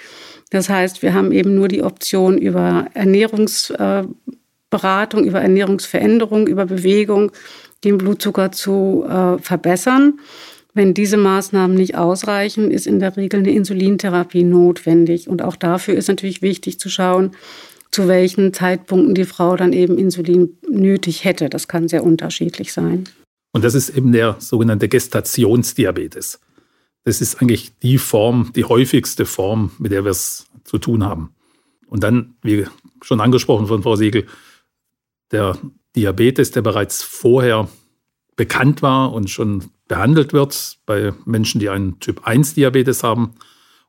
Das 0.51 0.69
heißt, 0.69 1.03
wir 1.03 1.15
haben 1.15 1.33
eben 1.33 1.55
nur 1.55 1.69
die 1.69 1.83
Option 1.83 2.37
über 2.37 2.87
Ernährungs 2.93 3.71
äh, 3.71 4.03
Beratung, 4.71 5.25
über 5.25 5.41
Ernährungsveränderung, 5.41 6.47
über 6.47 6.67
Bewegung, 6.67 7.33
den 7.85 7.99
Blutzucker 7.99 8.53
zu 8.53 9.05
äh, 9.09 9.39
verbessern. 9.39 10.21
Wenn 10.73 10.95
diese 10.95 11.17
Maßnahmen 11.17 11.77
nicht 11.77 11.97
ausreichen, 11.97 12.71
ist 12.71 12.87
in 12.87 13.01
der 13.01 13.17
Regel 13.17 13.41
eine 13.41 13.51
Insulintherapie 13.51 14.45
notwendig. 14.45 15.29
Und 15.29 15.43
auch 15.43 15.57
dafür 15.57 15.95
ist 15.95 16.09
natürlich 16.09 16.43
wichtig 16.43 16.79
zu 16.79 16.89
schauen, 16.89 17.33
zu 17.91 18.07
welchen 18.07 18.53
Zeitpunkten 18.53 19.15
die 19.15 19.25
Frau 19.25 19.57
dann 19.57 19.73
eben 19.73 19.99
Insulin 19.99 20.57
nötig 20.69 21.25
hätte. 21.25 21.49
Das 21.49 21.67
kann 21.67 21.89
sehr 21.89 22.05
unterschiedlich 22.05 22.73
sein. 22.73 23.09
Und 23.53 23.65
das 23.65 23.75
ist 23.75 23.91
eben 23.91 24.13
der 24.13 24.37
sogenannte 24.39 24.89
Gestationsdiabetes. 24.89 26.39
Das 27.05 27.21
ist 27.21 27.43
eigentlich 27.43 27.73
die 27.83 27.99
Form, 27.99 28.53
die 28.55 28.65
häufigste 28.65 29.27
Form, 29.27 29.73
mit 29.79 29.91
der 29.91 30.05
wir 30.05 30.13
es 30.13 30.47
zu 30.65 30.79
tun 30.79 31.05
haben. 31.05 31.35
Und 31.89 32.05
dann, 32.05 32.35
wie 32.43 32.67
schon 33.03 33.21
angesprochen 33.21 33.67
von 33.67 33.83
Frau 33.83 33.97
Siegel, 33.97 34.27
der 35.33 35.59
Diabetes, 35.97 36.51
der 36.51 36.63
bereits 36.63 37.03
vorher 37.03 37.69
bekannt 38.37 38.83
war 38.83 39.13
und 39.13 39.29
schon 39.29 39.71
behandelt 39.89 40.33
wird 40.33 40.79
bei 40.87 41.13
Menschen, 41.25 41.59
die 41.61 41.69
einen 41.69 41.99
Typ 42.01 42.27
1 42.27 42.55
Diabetes 42.55 43.03
haben 43.03 43.35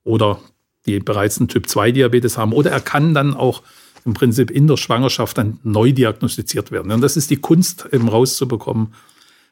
oder 0.04 0.40
die 0.86 1.00
bereits 1.00 1.40
einen 1.40 1.48
Typ 1.48 1.70
2 1.70 1.92
Diabetes 1.92 2.38
haben. 2.38 2.54
Oder 2.54 2.72
er 2.72 2.82
kann 2.82 3.14
dann 3.14 3.34
auch 3.36 3.62
im 4.04 4.14
Prinzip 4.14 4.50
in 4.50 4.68
der 4.68 4.78
Schwangerschaft 4.78 5.38
dann 5.38 5.60
neu 5.64 5.92
diagnostiziert 5.92 6.72
werden. 6.72 6.92
Und 6.92 7.02
das 7.02 7.18
ist 7.18 7.30
die 7.30 7.38
Kunst, 7.38 7.88
eben 7.92 8.10
rauszubekommen, 8.10 8.94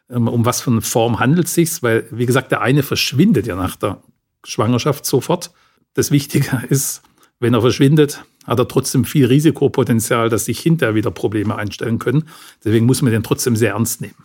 ähm, 0.10 0.27
um 0.27 0.46
was 0.46 0.62
für 0.62 0.72
eine 0.72 0.81
Form 0.81 1.19
handelt 1.19 1.48
es 1.48 1.53
sich, 1.53 1.84
weil, 1.84 2.08
wie 2.12 2.25
gesagt, 2.25 2.51
der 2.51 2.62
eine 2.62 2.84
verschwindet 2.84 3.46
ja 3.46 3.55
nach 3.55 3.75
der 3.75 4.01
Schwangerschaft 4.43 5.05
sofort. 5.05 5.51
Das 5.93 6.12
Wichtige 6.12 6.63
ist, 6.69 7.03
wenn 7.39 7.53
er 7.53 7.62
verschwindet, 7.62 8.24
hat 8.49 8.59
er 8.59 8.67
trotzdem 8.67 9.05
viel 9.05 9.25
Risikopotenzial, 9.25 10.29
dass 10.29 10.45
sich 10.45 10.59
hinterher 10.59 10.95
wieder 10.95 11.11
Probleme 11.11 11.55
einstellen 11.55 11.99
können. 11.99 12.25
Deswegen 12.63 12.85
muss 12.85 13.01
man 13.01 13.11
den 13.11 13.23
trotzdem 13.23 13.55
sehr 13.55 13.71
ernst 13.71 14.01
nehmen. 14.01 14.15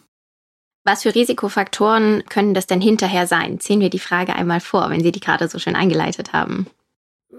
Was 0.84 1.02
für 1.02 1.14
Risikofaktoren 1.14 2.24
können 2.28 2.52
das 2.52 2.66
denn 2.66 2.80
hinterher 2.80 3.26
sein? 3.26 3.58
Ziehen 3.58 3.80
wir 3.80 3.90
die 3.90 3.98
Frage 3.98 4.34
einmal 4.34 4.60
vor, 4.60 4.90
wenn 4.90 5.02
Sie 5.02 5.12
die 5.12 5.20
gerade 5.20 5.48
so 5.48 5.58
schön 5.58 5.76
eingeleitet 5.76 6.32
haben. 6.32 6.66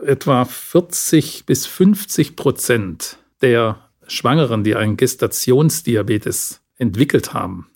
Etwa 0.04 0.46
40 0.46 1.46
bis 1.46 1.68
50 1.68 2.36
Prozent 2.36 3.18
der 3.42 3.78
Schwangeren, 4.08 4.64
die 4.64 4.76
einen 4.76 4.98
Gestationsdiabetes 4.98 6.62
entwickelt 6.78 7.34
haben, 7.34 7.68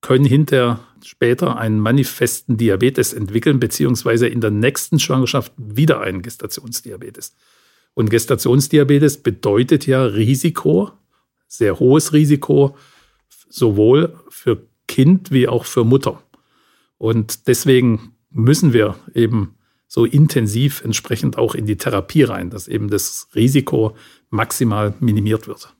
können 0.00 0.24
hinterher 0.24 0.80
später 1.04 1.58
einen 1.58 1.80
manifesten 1.80 2.56
Diabetes 2.56 3.12
entwickeln, 3.12 3.60
beziehungsweise 3.60 4.28
in 4.28 4.40
der 4.40 4.50
nächsten 4.50 4.98
Schwangerschaft 4.98 5.52
wieder 5.56 6.00
einen 6.00 6.22
Gestationsdiabetes. 6.22 7.34
Und 7.94 8.10
Gestationsdiabetes 8.10 9.22
bedeutet 9.22 9.86
ja 9.86 10.04
Risiko, 10.04 10.90
sehr 11.46 11.78
hohes 11.78 12.12
Risiko, 12.12 12.76
sowohl 13.48 14.18
für 14.28 14.66
Kind 14.86 15.30
wie 15.30 15.48
auch 15.48 15.64
für 15.64 15.84
Mutter. 15.84 16.22
Und 16.98 17.48
deswegen 17.48 18.14
müssen 18.30 18.72
wir 18.72 18.96
eben 19.14 19.56
so 19.86 20.04
intensiv 20.04 20.84
entsprechend 20.84 21.36
auch 21.36 21.54
in 21.54 21.66
die 21.66 21.76
Therapie 21.76 22.22
rein, 22.22 22.50
dass 22.50 22.68
eben 22.68 22.88
das 22.88 23.28
Risiko 23.34 23.96
maximal 24.30 24.94
minimiert 25.00 25.48
wird. 25.48 25.74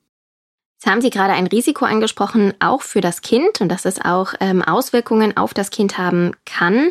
Jetzt 0.80 0.90
haben 0.90 1.02
Sie 1.02 1.10
gerade 1.10 1.34
ein 1.34 1.46
Risiko 1.46 1.84
angesprochen, 1.84 2.54
auch 2.58 2.80
für 2.80 3.02
das 3.02 3.20
Kind 3.20 3.60
und 3.60 3.68
dass 3.68 3.84
es 3.84 4.00
auch 4.00 4.32
ähm, 4.40 4.62
Auswirkungen 4.62 5.36
auf 5.36 5.52
das 5.52 5.70
Kind 5.70 5.98
haben 5.98 6.32
kann, 6.46 6.90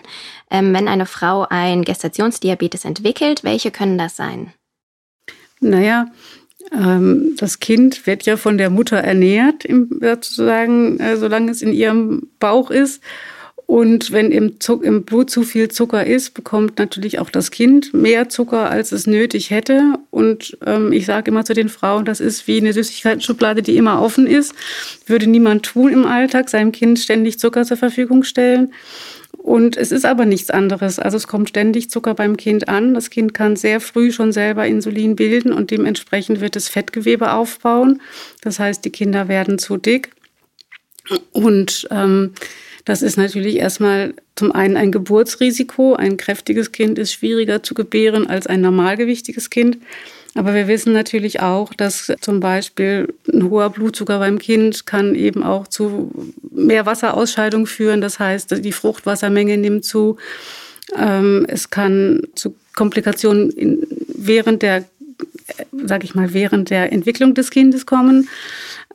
ähm, 0.52 0.74
wenn 0.76 0.88
eine 0.88 1.08
Frau 1.08 1.48
ein 1.50 1.84
Gestationsdiabetes 1.84 2.86
entwickelt. 2.86 3.44
Welche 3.44 3.72
können 3.72 3.98
das 3.98 4.16
sein? 4.16 4.54
Naja, 5.60 6.08
ähm, 6.72 7.36
das 7.38 7.60
Kind 7.60 8.06
wird 8.06 8.24
ja 8.24 8.38
von 8.38 8.58
der 8.58 8.70
Mutter 8.70 8.98
ernährt, 8.98 9.66
sozusagen, 9.68 11.00
äh, 11.00 11.18
solange 11.18 11.52
es 11.52 11.62
in 11.62 11.74
ihrem 11.74 12.28
Bauch 12.40 12.72
ist. 12.72 13.02
Und 13.70 14.12
wenn 14.12 14.32
im, 14.32 14.60
Zuck, 14.60 14.84
im, 14.84 15.04
Blut 15.04 15.30
zu 15.30 15.44
viel 15.44 15.70
Zucker 15.70 16.04
ist, 16.04 16.34
bekommt 16.34 16.80
natürlich 16.80 17.20
auch 17.20 17.30
das 17.30 17.52
Kind 17.52 17.94
mehr 17.94 18.28
Zucker, 18.28 18.68
als 18.72 18.92
es 18.92 19.06
nötig 19.06 19.52
hätte. 19.52 19.94
Und 20.10 20.58
ähm, 20.66 20.92
ich 20.92 21.06
sage 21.06 21.30
immer 21.30 21.46
zu 21.46 21.54
den 21.54 21.70
Frauen, 21.70 22.04
das 22.04 22.20
ist 22.20 22.48
wie 22.48 22.58
eine 22.58 22.74
Süßigkeitsschublade, 22.74 23.62
die 23.62 23.78
immer 23.78 24.02
offen 24.02 24.26
ist. 24.26 24.56
Würde 25.06 25.28
niemand 25.28 25.68
tun 25.68 25.92
im 25.94 26.08
Alltag, 26.08 26.50
seinem 26.50 26.72
Kind 26.72 26.98
ständig 26.98 27.38
Zucker 27.38 27.64
zur 27.64 27.78
Verfügung 27.78 28.24
stellen. 28.24 28.74
Und 29.50 29.78
es 29.78 29.92
ist 29.92 30.06
aber 30.06 30.28
nichts 30.28 30.52
anderes. 30.52 31.00
Also 31.00 31.18
es 31.18 31.26
kommt 31.26 31.50
ständig 31.50 31.90
Zucker 31.90 32.14
beim 32.14 32.38
Kind 32.38 32.70
an. 32.70 32.94
Das 32.94 33.10
Kind 33.10 33.34
kann 33.34 33.56
sehr 33.56 33.82
früh 33.82 34.12
schon 34.12 34.32
selber 34.32 34.68
Insulin 34.68 35.16
bilden 35.16 35.54
und 35.54 35.72
dementsprechend 35.72 36.40
wird 36.40 36.56
es 36.56 36.70
Fettgewebe 36.70 37.34
aufbauen. 37.34 38.00
Das 38.42 38.60
heißt, 38.60 38.86
die 38.86 38.92
Kinder 38.92 39.28
werden 39.28 39.58
zu 39.58 39.78
dick. 39.78 40.12
Und 41.32 41.88
ähm, 41.90 42.36
das 42.86 43.02
ist 43.02 43.18
natürlich 43.18 43.56
erstmal 43.56 44.14
zum 44.36 44.52
einen 44.52 44.78
ein 44.78 44.92
Geburtsrisiko. 44.92 45.96
Ein 45.96 46.18
kräftiges 46.18 46.72
Kind 46.72 47.00
ist 47.00 47.14
schwieriger 47.14 47.64
zu 47.64 47.74
gebären 47.74 48.28
als 48.28 48.46
ein 48.46 48.62
normalgewichtiges 48.62 49.50
Kind. 49.50 49.80
Aber 50.36 50.54
wir 50.54 50.68
wissen 50.68 50.94
natürlich 50.94 51.42
auch, 51.42 51.74
dass 51.74 52.14
zum 52.22 52.40
Beispiel 52.40 53.14
ein 53.32 53.50
hoher 53.50 53.70
Blutzucker 53.72 54.20
beim 54.20 54.38
Kind 54.38 54.86
kann 54.86 55.16
eben 55.16 55.44
auch 55.44 55.68
zu 55.68 56.12
mehr 56.52 56.86
Wasserausscheidung 56.86 57.66
führen. 57.66 58.00
Das 58.02 58.20
heißt, 58.20 58.64
die 58.64 58.72
Fruchtwassermenge 58.72 59.58
nimmt 59.58 59.86
zu. 59.86 60.18
Ähm, 60.96 61.46
es 61.48 61.70
kann 61.70 62.22
zu 62.36 62.56
Komplikationen 62.76 63.86
während 64.08 64.62
der, 64.62 64.86
sag 65.72 66.04
ich 66.04 66.14
mal, 66.14 66.34
während 66.34 66.70
der 66.70 66.94
Entwicklung 66.94 67.34
des 67.34 67.50
Kindes 67.50 67.86
kommen. 67.86 68.30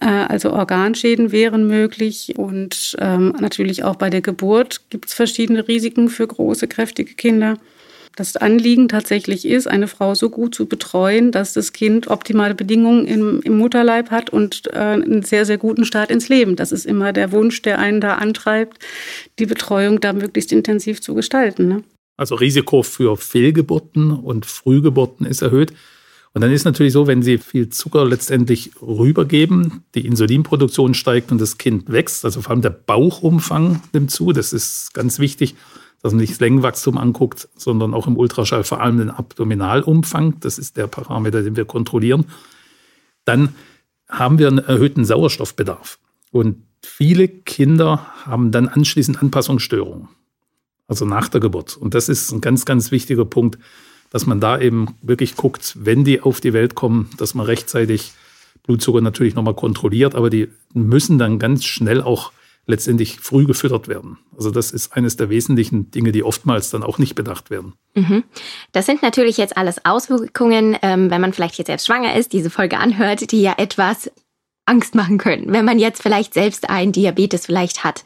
Äh, 0.00 0.06
also 0.06 0.52
Organschäden 0.52 1.32
wären 1.32 1.66
möglich 1.66 2.34
und 2.36 2.96
ähm, 3.00 3.34
natürlich 3.40 3.82
auch 3.82 3.96
bei 3.96 4.08
der 4.08 4.20
Geburt 4.20 4.82
gibt 4.90 5.08
es 5.08 5.14
verschiedene 5.14 5.66
Risiken 5.66 6.08
für 6.08 6.26
große, 6.26 6.68
kräftige 6.68 7.14
Kinder 7.14 7.58
das 8.16 8.36
Anliegen 8.36 8.88
tatsächlich 8.88 9.44
ist, 9.44 9.66
eine 9.66 9.88
Frau 9.88 10.14
so 10.14 10.30
gut 10.30 10.54
zu 10.54 10.66
betreuen, 10.66 11.32
dass 11.32 11.52
das 11.52 11.72
Kind 11.72 12.08
optimale 12.08 12.54
Bedingungen 12.54 13.06
im, 13.06 13.40
im 13.42 13.58
Mutterleib 13.58 14.10
hat 14.10 14.30
und 14.30 14.68
äh, 14.72 14.78
einen 14.78 15.22
sehr, 15.22 15.44
sehr 15.44 15.58
guten 15.58 15.84
Start 15.84 16.10
ins 16.10 16.28
Leben. 16.28 16.56
Das 16.56 16.72
ist 16.72 16.86
immer 16.86 17.12
der 17.12 17.32
Wunsch, 17.32 17.62
der 17.62 17.78
einen 17.78 18.00
da 18.00 18.14
antreibt, 18.14 18.78
die 19.38 19.46
Betreuung 19.46 20.00
da 20.00 20.12
möglichst 20.12 20.52
intensiv 20.52 21.00
zu 21.00 21.14
gestalten. 21.14 21.68
Ne? 21.68 21.84
Also 22.16 22.36
Risiko 22.36 22.82
für 22.82 23.16
Fehlgeburten 23.16 24.12
und 24.12 24.46
Frühgeburten 24.46 25.26
ist 25.26 25.42
erhöht. 25.42 25.72
Und 26.32 26.40
dann 26.40 26.52
ist 26.52 26.64
natürlich 26.64 26.92
so, 26.92 27.06
wenn 27.06 27.22
Sie 27.22 27.38
viel 27.38 27.68
Zucker 27.68 28.04
letztendlich 28.04 28.72
rübergeben, 28.82 29.84
die 29.94 30.04
Insulinproduktion 30.04 30.94
steigt 30.94 31.30
und 31.30 31.40
das 31.40 31.58
Kind 31.58 31.90
wächst, 31.90 32.24
also 32.24 32.42
vor 32.42 32.50
allem 32.50 32.62
der 32.62 32.70
Bauchumfang 32.70 33.82
nimmt 33.92 34.10
zu, 34.10 34.32
das 34.32 34.52
ist 34.52 34.92
ganz 34.94 35.20
wichtig, 35.20 35.54
dass 36.04 36.12
man 36.12 36.20
nicht 36.20 36.34
das 36.34 36.40
Längenwachstum 36.40 36.98
anguckt, 36.98 37.48
sondern 37.56 37.94
auch 37.94 38.06
im 38.06 38.18
Ultraschall 38.18 38.62
vor 38.62 38.82
allem 38.82 38.98
den 38.98 39.08
Abdominalumfang, 39.08 40.38
das 40.40 40.58
ist 40.58 40.76
der 40.76 40.86
Parameter, 40.86 41.42
den 41.42 41.56
wir 41.56 41.64
kontrollieren, 41.64 42.26
dann 43.24 43.54
haben 44.06 44.38
wir 44.38 44.48
einen 44.48 44.58
erhöhten 44.58 45.06
Sauerstoffbedarf. 45.06 45.98
Und 46.30 46.62
viele 46.82 47.26
Kinder 47.26 48.06
haben 48.26 48.50
dann 48.50 48.68
anschließend 48.68 49.22
Anpassungsstörungen, 49.22 50.08
also 50.88 51.06
nach 51.06 51.28
der 51.28 51.40
Geburt. 51.40 51.78
Und 51.78 51.94
das 51.94 52.10
ist 52.10 52.32
ein 52.32 52.42
ganz, 52.42 52.66
ganz 52.66 52.90
wichtiger 52.90 53.24
Punkt, 53.24 53.58
dass 54.10 54.26
man 54.26 54.40
da 54.40 54.60
eben 54.60 54.96
wirklich 55.00 55.36
guckt, 55.36 55.74
wenn 55.80 56.04
die 56.04 56.20
auf 56.20 56.42
die 56.42 56.52
Welt 56.52 56.74
kommen, 56.74 57.08
dass 57.16 57.32
man 57.32 57.46
rechtzeitig 57.46 58.12
Blutzucker 58.64 59.00
natürlich 59.00 59.34
nochmal 59.34 59.54
kontrolliert, 59.54 60.14
aber 60.14 60.28
die 60.28 60.50
müssen 60.74 61.16
dann 61.16 61.38
ganz 61.38 61.64
schnell 61.64 62.02
auch 62.02 62.30
letztendlich 62.66 63.20
früh 63.20 63.46
gefüttert 63.46 63.88
werden. 63.88 64.18
Also 64.36 64.50
das 64.50 64.70
ist 64.70 64.96
eines 64.96 65.16
der 65.16 65.28
wesentlichen 65.28 65.90
Dinge, 65.90 66.12
die 66.12 66.22
oftmals 66.22 66.70
dann 66.70 66.82
auch 66.82 66.98
nicht 66.98 67.14
bedacht 67.14 67.50
werden. 67.50 67.74
Mhm. 67.94 68.24
Das 68.72 68.86
sind 68.86 69.02
natürlich 69.02 69.36
jetzt 69.36 69.56
alles 69.56 69.84
Auswirkungen, 69.84 70.76
ähm, 70.82 71.10
wenn 71.10 71.20
man 71.20 71.32
vielleicht 71.32 71.58
jetzt 71.58 71.66
selbst 71.66 71.86
schwanger 71.86 72.16
ist, 72.16 72.32
diese 72.32 72.50
Folge 72.50 72.78
anhört, 72.78 73.30
die 73.32 73.42
ja 73.42 73.54
etwas 73.58 74.10
Angst 74.66 74.94
machen 74.94 75.18
können, 75.18 75.52
wenn 75.52 75.64
man 75.64 75.78
jetzt 75.78 76.02
vielleicht 76.02 76.32
selbst 76.32 76.70
einen 76.70 76.92
Diabetes 76.92 77.46
vielleicht 77.46 77.84
hat. 77.84 78.02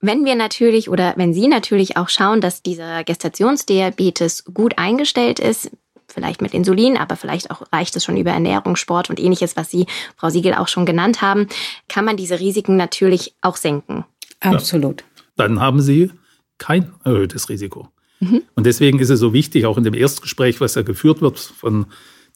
Wenn 0.00 0.24
wir 0.24 0.36
natürlich 0.36 0.88
oder 0.88 1.12
wenn 1.16 1.34
Sie 1.34 1.48
natürlich 1.48 1.96
auch 1.96 2.08
schauen, 2.08 2.40
dass 2.40 2.62
dieser 2.62 3.04
Gestationsdiabetes 3.04 4.44
gut 4.54 4.78
eingestellt 4.78 5.38
ist, 5.38 5.70
vielleicht 6.08 6.42
mit 6.42 6.54
Insulin, 6.54 6.96
aber 6.96 7.16
vielleicht 7.16 7.50
auch 7.50 7.62
reicht 7.72 7.94
es 7.96 8.04
schon 8.04 8.16
über 8.16 8.30
Ernährung, 8.30 8.76
Sport 8.76 9.10
und 9.10 9.20
ähnliches, 9.20 9.56
was 9.56 9.70
Sie, 9.70 9.86
Frau 10.16 10.30
Siegel, 10.30 10.54
auch 10.54 10.68
schon 10.68 10.86
genannt 10.86 11.22
haben, 11.22 11.46
kann 11.88 12.04
man 12.04 12.16
diese 12.16 12.40
Risiken 12.40 12.76
natürlich 12.76 13.34
auch 13.40 13.56
senken. 13.56 14.04
Absolut. 14.40 15.00
Ja. 15.00 15.06
Dann 15.36 15.60
haben 15.60 15.80
Sie 15.80 16.10
kein 16.58 16.92
erhöhtes 17.04 17.48
Risiko. 17.48 17.88
Mhm. 18.20 18.42
Und 18.54 18.66
deswegen 18.66 18.98
ist 18.98 19.10
es 19.10 19.20
so 19.20 19.32
wichtig, 19.32 19.66
auch 19.66 19.78
in 19.78 19.84
dem 19.84 19.94
Erstgespräch, 19.94 20.60
was 20.60 20.74
ja 20.74 20.82
geführt 20.82 21.20
wird 21.20 21.38
von 21.38 21.86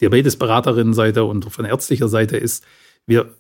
Diabetesberaterinnenseite 0.00 1.24
und 1.24 1.44
von 1.46 1.64
ärztlicher 1.64 2.08
Seite, 2.08 2.36
ist, 2.36 2.64
wir 3.06 3.34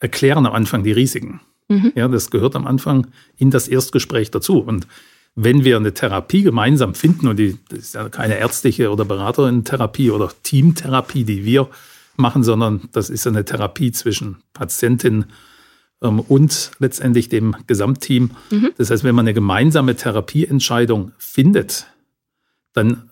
erklären 0.00 0.46
am 0.46 0.52
Anfang 0.52 0.82
die 0.82 0.92
Risiken. 0.92 1.40
Mhm. 1.68 1.92
Ja, 1.94 2.08
das 2.08 2.30
gehört 2.30 2.56
am 2.56 2.66
Anfang 2.66 3.08
in 3.36 3.50
das 3.50 3.68
Erstgespräch 3.68 4.30
dazu. 4.30 4.60
Und 4.60 4.86
wenn 5.36 5.64
wir 5.64 5.76
eine 5.76 5.92
Therapie 5.92 6.42
gemeinsam 6.42 6.94
finden, 6.94 7.28
und 7.28 7.36
die, 7.36 7.58
das 7.68 7.78
ist 7.78 7.94
ja 7.94 8.08
keine 8.08 8.38
ärztliche 8.38 8.90
oder 8.90 9.04
Beraterin-Therapie 9.04 10.10
oder 10.10 10.32
Teamtherapie, 10.42 11.24
die 11.24 11.44
wir 11.44 11.68
machen, 12.16 12.42
sondern 12.42 12.88
das 12.92 13.10
ist 13.10 13.26
eine 13.26 13.44
Therapie 13.44 13.92
zwischen 13.92 14.36
Patientin 14.54 15.26
ähm, 16.02 16.20
und 16.20 16.70
letztendlich 16.78 17.28
dem 17.28 17.54
Gesamtteam. 17.66 18.30
Mhm. 18.50 18.70
Das 18.78 18.90
heißt, 18.90 19.04
wenn 19.04 19.14
man 19.14 19.26
eine 19.26 19.34
gemeinsame 19.34 19.94
Therapieentscheidung 19.94 21.12
findet, 21.18 21.86
dann 22.72 23.10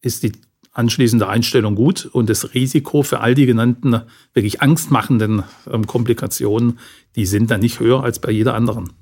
ist 0.00 0.22
die 0.22 0.32
anschließende 0.72 1.28
Einstellung 1.28 1.74
gut 1.74 2.06
und 2.06 2.30
das 2.30 2.54
Risiko 2.54 3.02
für 3.02 3.20
all 3.20 3.34
die 3.34 3.46
genannten 3.46 4.00
wirklich 4.32 4.62
angstmachenden 4.62 5.42
ähm, 5.68 5.88
Komplikationen, 5.88 6.78
die 7.16 7.26
sind 7.26 7.50
dann 7.50 7.60
nicht 7.60 7.80
höher 7.80 8.04
als 8.04 8.20
bei 8.20 8.30
jeder 8.30 8.54
anderen. 8.54 8.92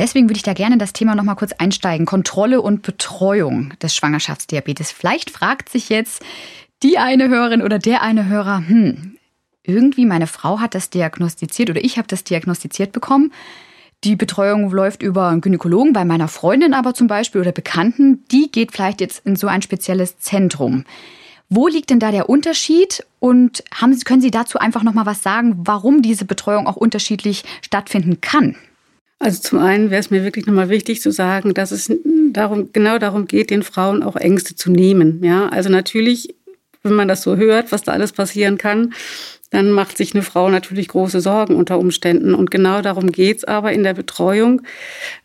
Deswegen 0.00 0.30
würde 0.30 0.38
ich 0.38 0.42
da 0.42 0.54
gerne 0.54 0.78
das 0.78 0.94
Thema 0.94 1.14
nochmal 1.14 1.36
kurz 1.36 1.52
einsteigen. 1.52 2.06
Kontrolle 2.06 2.62
und 2.62 2.80
Betreuung 2.80 3.74
des 3.82 3.94
Schwangerschaftsdiabetes. 3.94 4.90
Vielleicht 4.90 5.28
fragt 5.28 5.68
sich 5.68 5.90
jetzt 5.90 6.22
die 6.82 6.96
eine 6.96 7.28
Hörerin 7.28 7.60
oder 7.60 7.78
der 7.78 8.00
eine 8.00 8.26
Hörer, 8.26 8.66
hm, 8.66 9.18
irgendwie 9.62 10.06
meine 10.06 10.26
Frau 10.26 10.58
hat 10.58 10.74
das 10.74 10.88
diagnostiziert 10.88 11.68
oder 11.68 11.84
ich 11.84 11.98
habe 11.98 12.08
das 12.08 12.24
diagnostiziert 12.24 12.92
bekommen. 12.92 13.30
Die 14.02 14.16
Betreuung 14.16 14.70
läuft 14.70 15.02
über 15.02 15.28
einen 15.28 15.42
Gynäkologen, 15.42 15.92
bei 15.92 16.06
meiner 16.06 16.28
Freundin 16.28 16.72
aber 16.72 16.94
zum 16.94 17.06
Beispiel 17.06 17.42
oder 17.42 17.52
Bekannten, 17.52 18.24
die 18.32 18.50
geht 18.50 18.72
vielleicht 18.72 19.02
jetzt 19.02 19.26
in 19.26 19.36
so 19.36 19.48
ein 19.48 19.60
spezielles 19.60 20.18
Zentrum. 20.18 20.84
Wo 21.50 21.68
liegt 21.68 21.90
denn 21.90 22.00
da 22.00 22.10
der 22.10 22.30
Unterschied? 22.30 23.04
Und 23.18 23.62
haben 23.74 23.92
Sie, 23.92 24.04
können 24.04 24.22
Sie 24.22 24.30
dazu 24.30 24.58
einfach 24.58 24.82
noch 24.82 24.94
mal 24.94 25.04
was 25.04 25.22
sagen, 25.22 25.56
warum 25.58 26.00
diese 26.00 26.24
Betreuung 26.24 26.66
auch 26.66 26.76
unterschiedlich 26.76 27.44
stattfinden 27.60 28.22
kann? 28.22 28.56
Also 29.20 29.42
zum 29.42 29.58
einen 29.58 29.90
wäre 29.90 30.00
es 30.00 30.10
mir 30.10 30.24
wirklich 30.24 30.46
nochmal 30.46 30.70
wichtig 30.70 31.02
zu 31.02 31.12
sagen, 31.12 31.52
dass 31.52 31.72
es 31.72 31.92
darum, 32.32 32.70
genau 32.72 32.98
darum 32.98 33.26
geht, 33.26 33.50
den 33.50 33.62
Frauen 33.62 34.02
auch 34.02 34.16
Ängste 34.16 34.56
zu 34.56 34.70
nehmen. 34.70 35.22
Ja, 35.22 35.50
also 35.50 35.68
natürlich, 35.68 36.34
wenn 36.82 36.94
man 36.94 37.06
das 37.06 37.22
so 37.22 37.36
hört, 37.36 37.70
was 37.70 37.82
da 37.82 37.92
alles 37.92 38.12
passieren 38.12 38.56
kann, 38.56 38.94
dann 39.50 39.72
macht 39.72 39.98
sich 39.98 40.14
eine 40.14 40.22
Frau 40.22 40.48
natürlich 40.48 40.88
große 40.88 41.20
Sorgen 41.20 41.56
unter 41.56 41.78
Umständen. 41.78 42.34
Und 42.34 42.50
genau 42.50 42.80
darum 42.80 43.12
geht's 43.12 43.44
aber 43.44 43.72
in 43.72 43.82
der 43.82 43.92
Betreuung. 43.94 44.62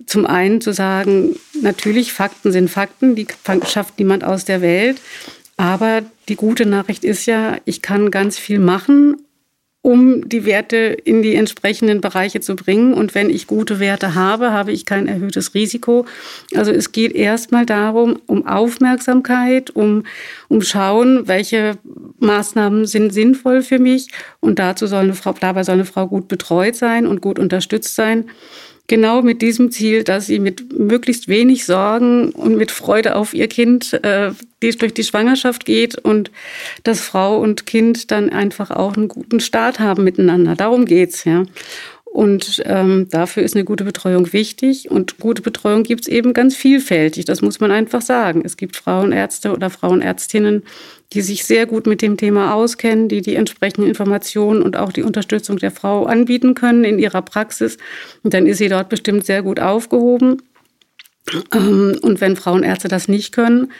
Zum 0.05 0.25
einen 0.25 0.59
zu 0.59 0.73
sagen, 0.73 1.37
natürlich, 1.61 2.11
Fakten 2.11 2.51
sind 2.51 2.69
Fakten, 2.69 3.15
die 3.15 3.27
schafft 3.65 3.97
niemand 3.97 4.25
aus 4.25 4.43
der 4.43 4.61
Welt. 4.61 4.99
Aber 5.55 6.01
die 6.27 6.35
gute 6.35 6.65
Nachricht 6.65 7.05
ist 7.05 7.27
ja, 7.27 7.59
ich 7.63 7.81
kann 7.81 8.11
ganz 8.11 8.37
viel 8.37 8.59
machen 8.59 9.15
um 9.85 10.27
die 10.27 10.45
Werte 10.45 10.77
in 10.77 11.21
die 11.21 11.35
entsprechenden 11.35 12.01
Bereiche 12.01 12.39
zu 12.39 12.55
bringen. 12.55 12.95
Und 12.95 13.13
wenn 13.13 13.29
ich 13.29 13.45
gute 13.45 13.79
Werte 13.79 14.15
habe, 14.15 14.51
habe 14.51 14.71
ich 14.71 14.87
kein 14.87 15.07
erhöhtes 15.07 15.53
Risiko. 15.53 16.07
Also 16.55 16.71
es 16.71 16.91
geht 16.91 17.13
erstmal 17.13 17.67
darum, 17.67 18.19
um 18.25 18.47
Aufmerksamkeit, 18.47 19.69
um, 19.69 20.01
um 20.47 20.63
Schauen, 20.63 21.27
welche 21.27 21.77
Maßnahmen 22.17 22.87
sind 22.87 23.13
sinnvoll 23.13 23.61
für 23.61 23.77
mich. 23.77 24.07
Und 24.39 24.57
dazu 24.57 24.87
soll 24.87 25.03
eine 25.03 25.13
Frau, 25.13 25.35
dabei 25.39 25.63
soll 25.63 25.75
eine 25.75 25.85
Frau 25.85 26.07
gut 26.07 26.27
betreut 26.27 26.75
sein 26.75 27.05
und 27.05 27.21
gut 27.21 27.37
unterstützt 27.37 27.93
sein 27.93 28.25
genau 28.87 29.21
mit 29.21 29.41
diesem 29.41 29.71
Ziel, 29.71 30.03
dass 30.03 30.27
sie 30.27 30.39
mit 30.39 30.77
möglichst 30.77 31.27
wenig 31.27 31.65
Sorgen 31.65 32.31
und 32.31 32.55
mit 32.55 32.71
Freude 32.71 33.15
auf 33.15 33.33
ihr 33.33 33.47
Kind 33.47 33.93
äh, 34.03 34.31
durch 34.59 34.93
die 34.93 35.03
Schwangerschaft 35.03 35.65
geht 35.65 35.97
und 35.97 36.31
dass 36.83 37.01
Frau 37.01 37.37
und 37.39 37.65
Kind 37.65 38.11
dann 38.11 38.29
einfach 38.29 38.71
auch 38.71 38.95
einen 38.95 39.07
guten 39.07 39.39
Start 39.39 39.79
haben 39.79 40.03
miteinander. 40.03 40.55
Darum 40.55 40.85
geht's 40.85 41.23
ja. 41.23 41.43
Und 42.15 42.63
ähm, 42.65 43.09
dafür 43.09 43.43
ist 43.43 43.55
eine 43.55 43.65
gute 43.65 43.83
Betreuung 43.83 44.31
wichtig. 44.31 44.89
Und 44.89 45.19
gute 45.19 45.41
Betreuung 45.41 45.83
gibt's 45.83 46.07
eben 46.07 46.31
ganz 46.31 46.55
vielfältig. 46.55 47.25
Das 47.25 47.41
muss 47.41 47.59
man 47.59 47.71
einfach 47.71 48.01
sagen. 48.01 48.43
Es 48.45 48.55
gibt 48.55 48.77
Frauenärzte 48.77 49.51
oder 49.51 49.69
Frauenärztinnen, 49.69 50.63
die 51.13 51.21
sich 51.21 51.45
sehr 51.45 51.65
gut 51.65 51.87
mit 51.87 52.01
dem 52.01 52.17
Thema 52.17 52.53
auskennen, 52.53 53.07
die 53.07 53.21
die 53.21 53.35
entsprechenden 53.35 53.87
Informationen 53.87 54.61
und 54.61 54.75
auch 54.75 54.91
die 54.91 55.03
Unterstützung 55.03 55.57
der 55.57 55.71
Frau 55.71 56.05
anbieten 56.05 56.55
können 56.55 56.83
in 56.83 56.99
ihrer 56.99 57.21
Praxis. 57.21 57.77
Und 58.23 58.33
dann 58.33 58.47
ist 58.47 58.57
sie 58.57 58.69
dort 58.69 58.89
bestimmt 58.89 59.25
sehr 59.25 59.43
gut 59.43 59.59
aufgehoben. 59.59 60.41
Ähm, 61.53 61.97
und 62.01 62.21
wenn 62.21 62.35
Frauenärzte 62.35 62.87
das 62.87 63.07
nicht 63.07 63.33
können, 63.33 63.71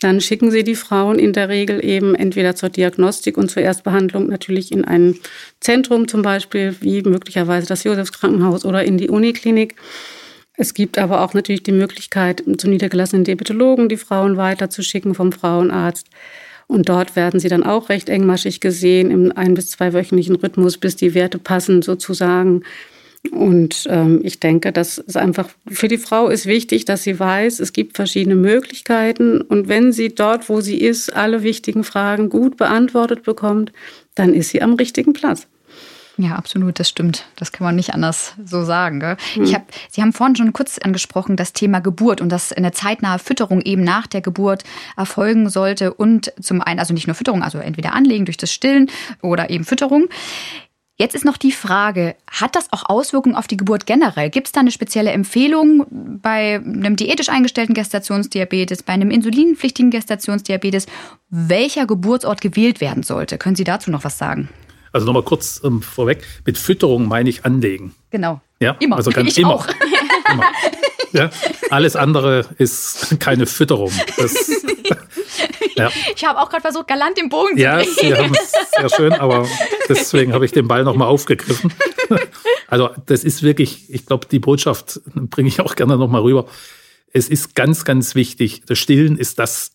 dann 0.00 0.20
schicken 0.20 0.50
sie 0.50 0.64
die 0.64 0.76
Frauen 0.76 1.18
in 1.18 1.34
der 1.34 1.50
Regel 1.50 1.84
eben 1.84 2.14
entweder 2.14 2.56
zur 2.56 2.70
Diagnostik 2.70 3.36
und 3.36 3.50
zur 3.50 3.62
Erstbehandlung 3.62 4.28
natürlich 4.28 4.72
in 4.72 4.84
ein 4.84 5.18
Zentrum 5.60 6.08
zum 6.08 6.22
Beispiel, 6.22 6.74
wie 6.80 7.02
möglicherweise 7.02 7.66
das 7.66 7.84
Josefskrankenhaus 7.84 8.64
oder 8.64 8.82
in 8.82 8.96
die 8.96 9.10
Uniklinik. 9.10 9.76
Es 10.56 10.72
gibt 10.72 10.98
aber 10.98 11.20
auch 11.20 11.34
natürlich 11.34 11.62
die 11.62 11.72
Möglichkeit, 11.72 12.42
zu 12.56 12.68
niedergelassenen 12.68 13.24
Diabetologen 13.24 13.88
die 13.88 13.98
Frauen 13.98 14.38
weiterzuschicken 14.38 15.14
vom 15.14 15.32
Frauenarzt. 15.32 16.06
Und 16.70 16.88
dort 16.88 17.16
werden 17.16 17.40
sie 17.40 17.48
dann 17.48 17.64
auch 17.64 17.88
recht 17.88 18.08
engmaschig 18.08 18.60
gesehen 18.60 19.10
im 19.10 19.32
ein- 19.34 19.54
bis 19.54 19.70
zweiwöchentlichen 19.70 20.36
Rhythmus, 20.36 20.78
bis 20.78 20.94
die 20.94 21.14
Werte 21.14 21.40
passen 21.40 21.82
sozusagen. 21.82 22.62
Und 23.32 23.88
ähm, 23.90 24.20
ich 24.22 24.38
denke, 24.38 24.70
dass 24.70 25.02
es 25.04 25.16
einfach 25.16 25.48
für 25.68 25.88
die 25.88 25.98
Frau 25.98 26.28
ist 26.28 26.46
wichtig, 26.46 26.84
dass 26.84 27.02
sie 27.02 27.18
weiß, 27.18 27.58
es 27.58 27.72
gibt 27.72 27.96
verschiedene 27.96 28.36
Möglichkeiten. 28.36 29.40
Und 29.40 29.68
wenn 29.68 29.90
sie 29.90 30.14
dort, 30.14 30.48
wo 30.48 30.60
sie 30.60 30.78
ist, 30.78 31.12
alle 31.16 31.42
wichtigen 31.42 31.82
Fragen 31.82 32.28
gut 32.28 32.56
beantwortet 32.56 33.24
bekommt, 33.24 33.72
dann 34.14 34.32
ist 34.32 34.50
sie 34.50 34.62
am 34.62 34.74
richtigen 34.74 35.12
Platz. 35.12 35.48
Ja, 36.16 36.34
absolut, 36.36 36.78
das 36.78 36.88
stimmt. 36.88 37.24
Das 37.36 37.52
kann 37.52 37.64
man 37.64 37.76
nicht 37.76 37.94
anders 37.94 38.34
so 38.44 38.64
sagen. 38.64 39.00
Gell? 39.00 39.16
Hm. 39.34 39.44
Ich 39.44 39.54
hab, 39.54 39.66
Sie 39.90 40.02
haben 40.02 40.12
vorhin 40.12 40.36
schon 40.36 40.52
kurz 40.52 40.78
angesprochen, 40.78 41.36
das 41.36 41.52
Thema 41.52 41.80
Geburt 41.80 42.20
und 42.20 42.30
dass 42.30 42.52
eine 42.52 42.72
zeitnahe 42.72 43.18
Fütterung 43.18 43.60
eben 43.62 43.84
nach 43.84 44.06
der 44.06 44.20
Geburt 44.20 44.64
erfolgen 44.96 45.48
sollte. 45.48 45.94
Und 45.94 46.32
zum 46.40 46.60
einen, 46.60 46.78
also 46.78 46.92
nicht 46.94 47.06
nur 47.06 47.14
Fütterung, 47.14 47.42
also 47.42 47.58
entweder 47.58 47.94
Anlegen 47.94 48.24
durch 48.24 48.36
das 48.36 48.52
Stillen 48.52 48.90
oder 49.22 49.50
eben 49.50 49.64
Fütterung. 49.64 50.08
Jetzt 51.00 51.14
ist 51.14 51.24
noch 51.24 51.38
die 51.38 51.52
Frage, 51.52 52.14
hat 52.30 52.54
das 52.54 52.70
auch 52.74 52.90
Auswirkungen 52.90 53.34
auf 53.34 53.46
die 53.46 53.56
Geburt 53.56 53.86
generell? 53.86 54.28
Gibt 54.28 54.48
es 54.48 54.52
da 54.52 54.60
eine 54.60 54.70
spezielle 54.70 55.12
Empfehlung 55.12 55.86
bei 56.20 56.56
einem 56.56 56.94
diätisch 56.94 57.30
eingestellten 57.30 57.74
Gestationsdiabetes, 57.74 58.82
bei 58.82 58.92
einem 58.92 59.10
insulinpflichtigen 59.10 59.90
Gestationsdiabetes, 59.90 60.84
welcher 61.30 61.86
Geburtsort 61.86 62.42
gewählt 62.42 62.82
werden 62.82 63.02
sollte? 63.02 63.38
Können 63.38 63.56
Sie 63.56 63.64
dazu 63.64 63.90
noch 63.90 64.04
was 64.04 64.18
sagen? 64.18 64.50
Also 64.92 65.06
nochmal 65.06 65.22
kurz 65.22 65.60
ähm, 65.64 65.82
vorweg, 65.82 66.24
mit 66.44 66.58
Fütterung 66.58 67.08
meine 67.08 67.30
ich 67.30 67.44
anlegen. 67.44 67.94
Genau. 68.10 68.40
Ja, 68.60 68.76
immer. 68.80 68.96
Also 68.96 69.10
ganz 69.10 69.30
ich 69.30 69.38
immer. 69.38 69.54
Auch. 69.54 69.66
immer. 70.32 70.44
Ja, 71.12 71.30
alles 71.70 71.96
andere 71.96 72.46
ist 72.58 73.18
keine 73.18 73.46
Fütterung. 73.46 73.92
Das, 74.16 74.34
Ja. 75.80 75.90
Ich 76.14 76.24
habe 76.24 76.38
auch 76.38 76.50
gerade 76.50 76.62
versucht, 76.62 76.88
galant 76.88 77.16
den 77.16 77.28
Bogen 77.28 77.56
zu 77.56 77.62
Ja, 77.62 77.82
Sie 77.82 78.14
haben 78.14 78.32
es 78.34 78.52
sehr 78.76 78.88
schön, 78.90 79.12
aber 79.12 79.48
deswegen 79.88 80.32
habe 80.32 80.44
ich 80.44 80.52
den 80.52 80.68
Ball 80.68 80.84
nochmal 80.84 81.08
aufgegriffen. 81.08 81.72
Also 82.66 82.90
das 83.06 83.24
ist 83.24 83.42
wirklich, 83.42 83.92
ich 83.92 84.06
glaube, 84.06 84.28
die 84.30 84.38
Botschaft 84.38 85.00
bringe 85.14 85.48
ich 85.48 85.60
auch 85.60 85.74
gerne 85.74 85.96
nochmal 85.96 86.22
rüber. 86.22 86.46
Es 87.12 87.28
ist 87.28 87.56
ganz, 87.56 87.84
ganz 87.84 88.14
wichtig. 88.14 88.62
Das 88.66 88.78
Stillen 88.78 89.16
ist 89.16 89.40
das 89.40 89.72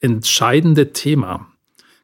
entscheidende 0.00 0.94
Thema, 0.94 1.46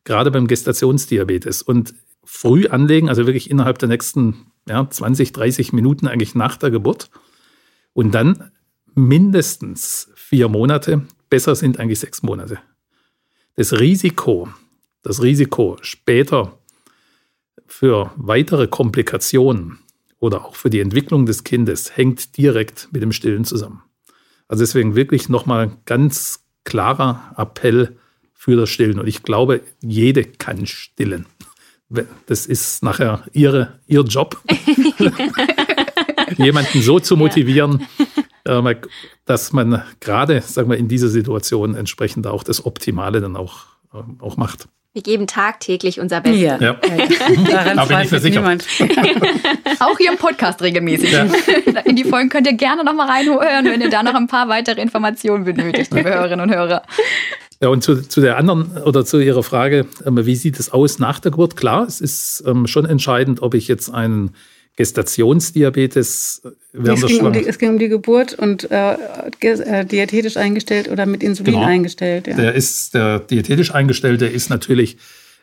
gerade 0.05 0.31
beim 0.31 0.47
Gestationsdiabetes. 0.47 1.63
Und 1.63 1.95
früh 2.31 2.69
anlegen, 2.69 3.09
also 3.09 3.27
wirklich 3.27 3.51
innerhalb 3.51 3.79
der 3.81 3.89
nächsten 3.89 4.47
ja, 4.69 4.89
20, 4.89 5.33
30 5.33 5.73
Minuten 5.73 6.07
eigentlich 6.07 6.37
nach 6.37 6.57
der 6.57 6.71
Geburt. 6.71 7.11
Und 7.93 8.15
dann 8.15 8.53
mindestens 8.95 10.11
vier 10.15 10.49
Monate, 10.49 11.03
besser 11.29 11.57
sind 11.57 11.81
eigentlich 11.81 11.99
sechs 11.99 12.23
Monate. 12.23 12.61
Das 13.57 13.79
Risiko, 13.79 14.49
das 15.03 15.23
Risiko 15.23 15.77
später 15.83 16.59
für 17.67 18.13
weitere 18.17 18.69
Komplikationen 18.69 19.81
oder 20.21 20.45
auch 20.45 20.55
für 20.55 20.71
die 20.71 20.81
Entwicklung 20.81 21.27
des 21.27 21.43
Kindes 21.43 21.97
hängt 21.97 22.37
direkt 22.37 22.89
mit 22.93 23.03
dem 23.03 23.13
Stillen 23.13 23.45
zusammen. 23.45 23.83
Also 24.47 24.63
deswegen 24.63 24.95
wirklich 24.95 25.29
nochmal 25.29 25.73
ganz 25.85 26.45
klarer 26.65 27.35
Appell 27.37 27.97
für 28.33 28.57
das 28.57 28.71
Stillen. 28.71 29.01
Und 29.01 29.09
ich 29.09 29.25
glaube, 29.25 29.63
jede 29.83 30.25
kann 30.25 30.67
stillen. 30.67 31.27
Das 32.27 32.47
ist 32.47 32.83
nachher 32.85 33.25
ihre, 33.33 33.81
ihr 33.87 34.03
Job, 34.03 34.41
jemanden 36.37 36.83
so 36.83 37.01
zu 37.01 37.17
motivieren, 37.17 37.87
ja. 38.47 38.75
dass 39.25 39.53
man 39.53 39.83
gerade, 39.99 40.41
sagen 40.41 40.71
wir, 40.71 40.77
in 40.77 40.87
dieser 40.87 41.09
Situation 41.09 41.75
entsprechend 41.75 42.29
auch 42.29 42.45
das 42.45 42.65
Optimale 42.65 43.21
dann 43.21 43.37
auch, 43.37 43.67
auch 44.21 44.37
macht. 44.37 44.69
Wir 44.93 45.03
geben 45.03 45.29
tagtäglich 45.29 46.01
unser 46.01 46.21
Bestes. 46.21 46.43
Ja, 46.43 46.59
ja. 46.59 46.73
Daran 47.49 47.77
da 47.77 47.85
bin 47.85 48.01
ich 48.01 48.11
mir 48.11 48.19
sicher. 48.19 48.41
Niemand. 48.41 48.67
Auch 49.79 49.97
hier 49.99 50.11
im 50.11 50.19
Podcast 50.19 50.61
regelmäßig. 50.63 51.13
Ja. 51.13 51.27
In 51.85 51.95
die 51.95 52.03
Folgen 52.03 52.29
könnt 52.29 52.49
ihr 52.49 52.55
gerne 52.55 52.83
noch 52.83 52.95
mal 52.95 53.07
reinhören, 53.09 53.67
wenn 53.67 53.81
ihr 53.81 53.89
da 53.89 54.03
noch 54.03 54.17
ein 54.17 54.27
paar 54.27 54.49
weitere 54.49 54.81
Informationen 54.83 55.45
benötigt, 55.45 55.95
liebe 55.95 56.11
Hörerinnen 56.11 56.41
und 56.41 56.53
Hörer. 56.53 56.83
Ja, 57.63 57.69
und 57.69 57.83
zu, 57.83 57.97
zu 58.09 58.23
der 58.23 58.39
anderen 58.39 58.79
oder 58.79 59.05
zu 59.05 59.19
Ihrer 59.19 59.43
Frage, 59.43 59.87
ähm, 60.07 60.25
wie 60.25 60.37
sieht 60.37 60.59
es 60.59 60.71
aus 60.71 60.99
nach 60.99 61.21
der 61.21 61.31
Geburt? 61.31 61.57
Klar, 61.57 61.87
es 61.87 62.01
ist 62.01 62.43
ähm, 62.47 62.67
schon 62.67 62.87
entscheidend, 62.87 63.43
ob 63.43 63.55
ich 63.55 63.69
jetzt 63.69 63.93
einen 63.93 64.31
Gestationsdiabetes 64.77 66.43
während 66.73 67.05
es 67.05 67.07
ging, 67.07 67.27
um 67.27 67.33
die, 67.35 67.47
es 67.47 67.59
ging 67.59 67.69
um 67.71 67.79
die 67.79 67.89
Geburt 67.89 68.33
und 68.33 68.71
äh, 68.71 68.95
äh, 69.41 69.85
diätetisch 69.85 70.39
eingestellt 70.39 70.91
oder 70.91 71.05
mit 71.05 71.23
Insulin 71.23 71.55
genau. 71.55 71.67
eingestellt. 71.67 72.27
Ja. 72.27 72.35
Der 72.35 72.55
ist 72.55 72.95
der 72.95 73.19
diätetisch 73.19 73.75
eingestellte 73.75 74.27
ist 74.27 74.49
natürlich 74.49 74.97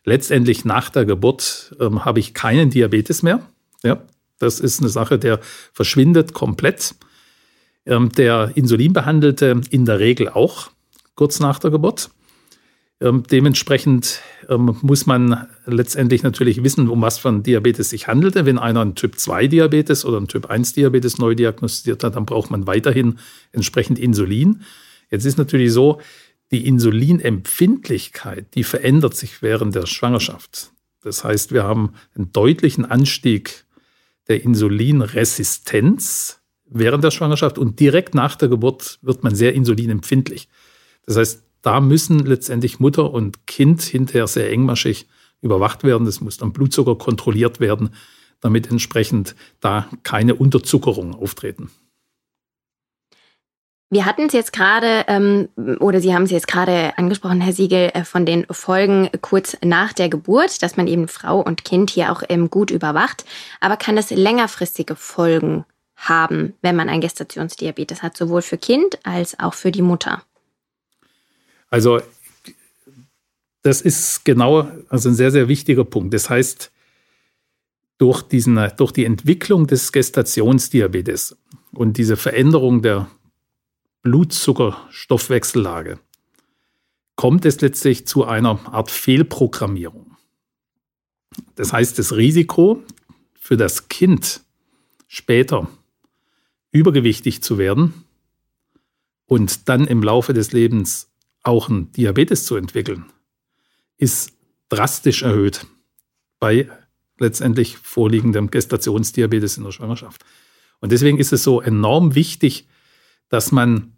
letztendlich 0.05 0.65
nach 0.65 0.89
der 0.89 1.05
Geburt 1.05 1.75
ähm, 1.79 2.03
habe 2.03 2.19
ich 2.19 2.33
keinen 2.33 2.71
Diabetes 2.71 3.21
mehr. 3.21 3.41
Ja, 3.83 4.01
das 4.39 4.59
ist 4.59 4.79
eine 4.79 4.89
Sache, 4.89 5.19
der 5.19 5.39
verschwindet 5.71 6.33
komplett. 6.33 6.95
Ähm, 7.85 8.09
der 8.17 8.53
Insulinbehandelte 8.55 9.61
in 9.69 9.85
der 9.85 9.99
Regel 9.99 10.29
auch 10.29 10.71
kurz 11.17 11.41
nach 11.41 11.59
der 11.59 11.71
Geburt. 11.71 12.09
Ähm, 12.99 13.23
dementsprechend 13.29 14.21
ähm, 14.49 14.77
muss 14.81 15.05
man 15.05 15.47
letztendlich 15.65 16.23
natürlich 16.23 16.63
wissen, 16.63 16.87
um 16.87 17.01
was 17.01 17.19
für 17.19 17.27
ein 17.29 17.43
Diabetes 17.43 17.89
sich 17.89 18.07
handelte. 18.07 18.45
Wenn 18.45 18.57
einer 18.57 18.79
einen 18.81 18.95
Typ-2-Diabetes 18.95 20.05
oder 20.05 20.17
einen 20.17 20.29
Typ-1-Diabetes 20.29 21.19
neu 21.19 21.35
diagnostiziert 21.35 22.03
hat, 22.03 22.15
dann 22.15 22.25
braucht 22.25 22.49
man 22.49 22.65
weiterhin 22.65 23.19
entsprechend 23.51 23.99
Insulin. 23.99 24.61
Jetzt 25.11 25.25
ist 25.25 25.37
natürlich 25.37 25.73
so, 25.73 25.99
die 26.51 26.65
Insulinempfindlichkeit, 26.65 28.55
die 28.55 28.63
verändert 28.63 29.15
sich 29.15 29.41
während 29.41 29.75
der 29.75 29.85
Schwangerschaft. 29.85 30.71
Das 31.03 31.23
heißt, 31.23 31.51
wir 31.51 31.65
haben 31.65 31.93
einen 32.15 32.31
deutlichen 32.31 32.85
Anstieg 32.85 33.65
der 34.27 34.43
Insulinresistenz 34.43 36.39
während 36.65 37.03
der 37.03 37.11
Schwangerschaft 37.11 37.59
und 37.59 37.79
direkt 37.79 38.15
nach 38.15 38.35
der 38.35 38.49
Geburt 38.49 38.97
wird 39.01 39.23
man 39.23 39.35
sehr 39.35 39.53
insulinempfindlich. 39.53 40.47
Das 41.07 41.17
heißt, 41.17 41.43
da 41.63 41.79
müssen 41.79 42.19
letztendlich 42.19 42.79
Mutter 42.79 43.11
und 43.11 43.47
Kind 43.47 43.81
hinterher 43.81 44.27
sehr 44.27 44.51
engmaschig 44.51 45.07
überwacht 45.41 45.83
werden. 45.83 46.05
Es 46.05 46.21
muss 46.21 46.37
dann 46.37 46.53
Blutzucker 46.53 46.95
kontrolliert 46.95 47.59
werden, 47.59 47.89
damit 48.41 48.69
entsprechend 48.69 49.35
da 49.59 49.87
keine 50.03 50.35
Unterzuckerung 50.35 51.15
auftreten. 51.15 51.71
Wir 53.89 54.05
hatten 54.05 54.25
es 54.25 54.33
jetzt 54.33 54.51
gerade, 54.51 55.05
ähm, 55.07 55.47
oder 55.79 56.01
Sie 56.01 56.13
haben 56.13 56.23
es 56.23 56.31
jetzt 56.31 56.49
gerade 56.49 56.97
angesprochen, 56.97 57.39
Herr 57.39 57.53
Siegel, 57.53 57.89
äh, 57.93 58.03
von 58.03 58.25
den 58.25 58.45
Folgen 58.51 59.09
kurz 59.21 59.55
nach 59.63 59.93
der 59.93 60.09
Geburt, 60.09 60.61
dass 60.61 60.75
man 60.75 60.87
eben 60.87 61.07
Frau 61.07 61.39
und 61.39 61.63
Kind 61.63 61.89
hier 61.91 62.11
auch 62.11 62.21
ähm, 62.27 62.49
gut 62.49 62.69
überwacht. 62.69 63.23
Aber 63.61 63.77
kann 63.77 63.97
es 63.97 64.09
längerfristige 64.09 64.97
Folgen 64.97 65.63
haben, 65.95 66.53
wenn 66.61 66.75
man 66.75 66.89
ein 66.89 66.99
Gestationsdiabetes 66.99 68.03
hat, 68.03 68.17
sowohl 68.17 68.41
für 68.41 68.57
Kind 68.57 68.99
als 69.03 69.39
auch 69.39 69.53
für 69.53 69.71
die 69.71 69.81
Mutter? 69.81 70.21
Also 71.69 72.01
das 73.61 73.81
ist 73.81 74.23
genau 74.23 74.71
also 74.89 75.09
ein 75.09 75.15
sehr, 75.15 75.31
sehr 75.31 75.47
wichtiger 75.47 75.83
Punkt. 75.83 76.13
Das 76.13 76.29
heißt, 76.29 76.71
durch, 77.97 78.21
diesen, 78.21 78.59
durch 78.77 78.91
die 78.91 79.05
Entwicklung 79.05 79.67
des 79.67 79.91
Gestationsdiabetes 79.91 81.35
und 81.73 81.97
diese 81.97 82.15
Veränderung 82.15 82.81
der 82.81 83.09
Blutzuckerstoffwechsellage 84.03 85.99
kommt 87.15 87.45
es 87.45 87.59
letztlich 87.59 88.07
zu 88.07 88.23
einer 88.25 88.59
Art 88.71 88.91
Fehlprogrammierung. 88.91 90.15
Das 91.55 91.73
heißt, 91.73 91.97
das 91.99 92.15
Risiko 92.15 92.83
für 93.39 93.57
das 93.57 93.89
Kind 93.89 94.43
später 95.07 95.67
übergewichtig 96.71 97.41
zu 97.41 97.57
werden 97.57 98.05
und 99.25 99.67
dann 99.67 99.87
im 99.87 100.03
Laufe 100.03 100.33
des 100.33 100.51
Lebens 100.51 101.09
auch 101.47 101.69
einen 101.69 101.91
Diabetes 101.93 102.45
zu 102.45 102.55
entwickeln, 102.55 103.05
ist 103.97 104.33
drastisch 104.69 105.23
erhöht 105.23 105.65
bei 106.39 106.69
letztendlich 107.19 107.77
vorliegendem 107.77 108.51
Gestationsdiabetes 108.51 109.57
in 109.57 109.63
der 109.63 109.71
Schwangerschaft. 109.71 110.23
Und 110.79 110.91
deswegen 110.91 111.17
ist 111.17 111.33
es 111.33 111.43
so 111.43 111.61
enorm 111.61 112.13
wichtig, 112.13 112.67
dass 113.29 113.51
man, 113.51 113.93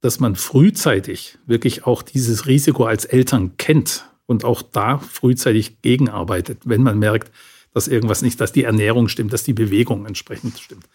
dass 0.00 0.20
man 0.20 0.36
frühzeitig 0.36 1.38
wirklich 1.46 1.86
auch 1.86 2.02
dieses 2.02 2.46
Risiko 2.46 2.84
als 2.84 3.04
Eltern 3.04 3.56
kennt 3.56 4.08
und 4.26 4.44
auch 4.44 4.62
da 4.62 4.98
frühzeitig 4.98 5.82
gegenarbeitet, 5.82 6.60
wenn 6.64 6.82
man 6.82 6.98
merkt, 6.98 7.32
dass 7.72 7.88
irgendwas 7.88 8.22
nicht, 8.22 8.40
dass 8.40 8.52
die 8.52 8.64
Ernährung 8.64 9.08
stimmt, 9.08 9.32
dass 9.32 9.42
die 9.42 9.52
Bewegung 9.54 10.06
entsprechend 10.06 10.58
stimmt. 10.58 10.88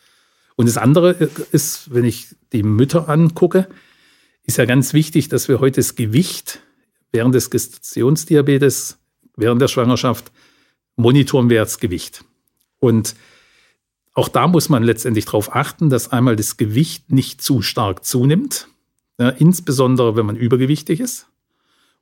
Und 0.56 0.68
das 0.68 0.78
andere 0.78 1.12
ist, 1.52 1.94
wenn 1.94 2.06
ich 2.06 2.28
die 2.52 2.64
Mütter 2.64 3.10
angucke, 3.10 3.68
ist 4.44 4.58
ja 4.58 4.66
ganz 4.66 4.94
wichtig, 4.94 5.30
dass 5.30 5.48
wir 5.48 5.60
heute 5.60 5.80
das 5.80 5.96
Gewicht 5.96 6.60
während 7.12 7.34
des 7.36 7.50
Gestationsdiabetes, 7.50 8.98
während 9.36 9.62
der 9.62 9.68
Schwangerschaft, 9.68 10.32
monitoren 10.96 11.50
wir 11.50 11.60
das 11.60 11.80
Gewicht. 11.80 12.26
Und 12.80 13.16
auch 14.14 14.28
da 14.28 14.48
muss 14.48 14.70
man 14.70 14.84
letztendlich 14.84 15.26
darauf 15.26 15.56
achten, 15.56 15.90
dass 15.90 16.12
einmal 16.12 16.36
das 16.36 16.58
Gewicht 16.58 17.12
nicht 17.12 17.42
zu 17.42 17.62
stark 17.62 18.06
zunimmt, 18.06 18.68
ja, 19.20 19.30
insbesondere 19.30 20.16
wenn 20.16 20.26
man 20.26 20.36
übergewichtig 20.36 21.00
ist. 21.00 21.28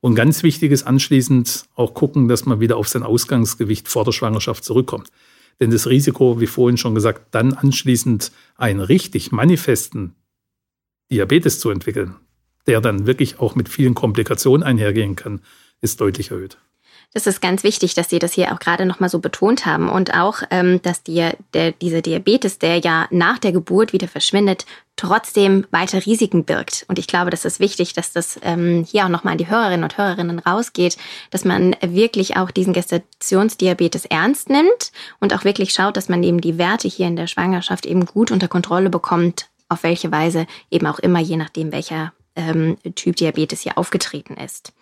Und 0.01 0.15
ganz 0.15 0.41
wichtig 0.43 0.71
ist 0.71 0.83
anschließend 0.83 1.65
auch 1.75 1.93
gucken, 1.93 2.27
dass 2.27 2.45
man 2.45 2.59
wieder 2.59 2.77
auf 2.77 2.87
sein 2.87 3.03
Ausgangsgewicht 3.03 3.87
vor 3.87 4.03
der 4.03 4.11
Schwangerschaft 4.11 4.63
zurückkommt. 4.63 5.11
Denn 5.59 5.69
das 5.69 5.87
Risiko, 5.87 6.39
wie 6.41 6.47
vorhin 6.47 6.77
schon 6.77 6.95
gesagt, 6.95 7.35
dann 7.35 7.53
anschließend 7.53 8.31
einen 8.55 8.79
richtig 8.79 9.31
manifesten 9.31 10.15
Diabetes 11.11 11.59
zu 11.59 11.69
entwickeln, 11.69 12.15
der 12.67 12.81
dann 12.81 13.05
wirklich 13.07 13.39
auch 13.39 13.55
mit 13.55 13.69
vielen 13.69 13.95
Komplikationen 13.95 14.63
einhergehen 14.63 15.15
kann, 15.15 15.41
ist 15.81 16.01
deutlich 16.01 16.31
erhöht. 16.31 16.57
Das 17.13 17.27
ist 17.27 17.41
ganz 17.41 17.63
wichtig, 17.65 17.93
dass 17.93 18.09
Sie 18.09 18.19
das 18.19 18.31
hier 18.31 18.53
auch 18.53 18.59
gerade 18.59 18.85
nochmal 18.85 19.09
so 19.09 19.19
betont 19.19 19.65
haben 19.65 19.89
und 19.89 20.13
auch, 20.13 20.43
ähm, 20.49 20.81
dass 20.81 21.03
die, 21.03 21.29
der, 21.53 21.73
dieser 21.73 22.01
Diabetes, 22.01 22.57
der 22.57 22.77
ja 22.77 23.07
nach 23.11 23.37
der 23.37 23.51
Geburt 23.51 23.91
wieder 23.91 24.07
verschwindet, 24.07 24.65
trotzdem 24.95 25.65
weiter 25.71 26.05
Risiken 26.05 26.45
birgt. 26.45 26.85
Und 26.87 26.99
ich 26.99 27.07
glaube, 27.07 27.29
das 27.29 27.43
ist 27.43 27.59
wichtig, 27.59 27.91
dass 27.91 28.13
das 28.13 28.39
ähm, 28.43 28.85
hier 28.89 29.03
auch 29.03 29.09
nochmal 29.09 29.33
an 29.33 29.39
die 29.39 29.49
Hörerinnen 29.49 29.83
und 29.83 29.97
Hörerinnen 29.97 30.39
rausgeht, 30.39 30.97
dass 31.31 31.43
man 31.43 31.75
wirklich 31.81 32.37
auch 32.37 32.49
diesen 32.49 32.71
Gestationsdiabetes 32.71 34.05
ernst 34.05 34.49
nimmt 34.49 34.93
und 35.19 35.33
auch 35.33 35.43
wirklich 35.43 35.73
schaut, 35.73 35.97
dass 35.97 36.07
man 36.07 36.23
eben 36.23 36.39
die 36.39 36.57
Werte 36.57 36.87
hier 36.87 37.07
in 37.07 37.17
der 37.17 37.27
Schwangerschaft 37.27 37.85
eben 37.85 38.05
gut 38.05 38.31
unter 38.31 38.47
Kontrolle 38.47 38.89
bekommt, 38.89 39.49
auf 39.67 39.83
welche 39.83 40.13
Weise 40.13 40.47
eben 40.69 40.87
auch 40.87 40.99
immer, 40.99 41.19
je 41.19 41.35
nachdem, 41.35 41.73
welcher 41.73 42.13
ähm, 42.41 42.77
Typ 42.95 43.15
Diabetes 43.15 43.61
hier 43.61 43.77
aufgetreten 43.77 44.35
ist. 44.35 44.73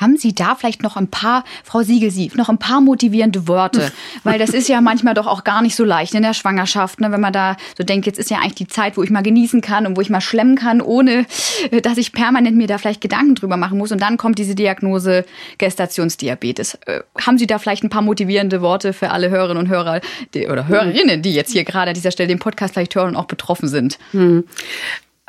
Haben 0.00 0.16
Sie 0.16 0.32
da 0.32 0.54
vielleicht 0.54 0.82
noch 0.82 0.96
ein 0.96 1.08
paar, 1.08 1.42
Frau 1.64 1.82
Siegelsief, 1.82 2.36
noch 2.36 2.48
ein 2.48 2.58
paar 2.58 2.80
motivierende 2.80 3.48
Worte? 3.48 3.90
Weil 4.22 4.38
das 4.38 4.50
ist 4.50 4.68
ja 4.68 4.80
manchmal 4.80 5.14
doch 5.14 5.26
auch 5.26 5.42
gar 5.42 5.60
nicht 5.60 5.74
so 5.74 5.84
leicht 5.84 6.14
in 6.14 6.22
der 6.22 6.34
Schwangerschaft, 6.34 7.00
ne? 7.00 7.10
wenn 7.10 7.20
man 7.20 7.32
da 7.32 7.56
so 7.76 7.82
denkt, 7.82 8.06
jetzt 8.06 8.18
ist 8.18 8.30
ja 8.30 8.38
eigentlich 8.38 8.54
die 8.54 8.68
Zeit, 8.68 8.96
wo 8.96 9.02
ich 9.02 9.10
mal 9.10 9.22
genießen 9.22 9.60
kann 9.60 9.86
und 9.86 9.96
wo 9.96 10.00
ich 10.00 10.08
mal 10.08 10.20
schlemmen 10.20 10.54
kann, 10.54 10.80
ohne 10.80 11.26
äh, 11.72 11.80
dass 11.80 11.98
ich 11.98 12.12
permanent 12.12 12.56
mir 12.56 12.68
da 12.68 12.78
vielleicht 12.78 13.00
Gedanken 13.00 13.34
drüber 13.34 13.56
machen 13.56 13.76
muss. 13.76 13.90
Und 13.90 14.00
dann 14.00 14.18
kommt 14.18 14.38
diese 14.38 14.54
Diagnose 14.54 15.24
Gestationsdiabetes. 15.58 16.74
Äh, 16.86 17.00
haben 17.20 17.38
Sie 17.38 17.48
da 17.48 17.58
vielleicht 17.58 17.82
ein 17.82 17.90
paar 17.90 18.02
motivierende 18.02 18.60
Worte 18.60 18.92
für 18.92 19.10
alle 19.10 19.30
Hörerinnen 19.30 19.64
und 19.64 19.68
Hörer 19.68 20.00
die, 20.32 20.46
oder 20.46 20.68
Hörerinnen, 20.68 21.22
die 21.22 21.34
jetzt 21.34 21.52
hier 21.52 21.64
gerade 21.64 21.88
an 21.88 21.94
dieser 21.94 22.12
Stelle 22.12 22.28
den 22.28 22.38
Podcast 22.38 22.74
vielleicht 22.74 22.94
hören 22.94 23.10
und 23.10 23.16
auch 23.16 23.26
betroffen 23.26 23.66
sind? 23.66 23.98
Hm. 24.12 24.44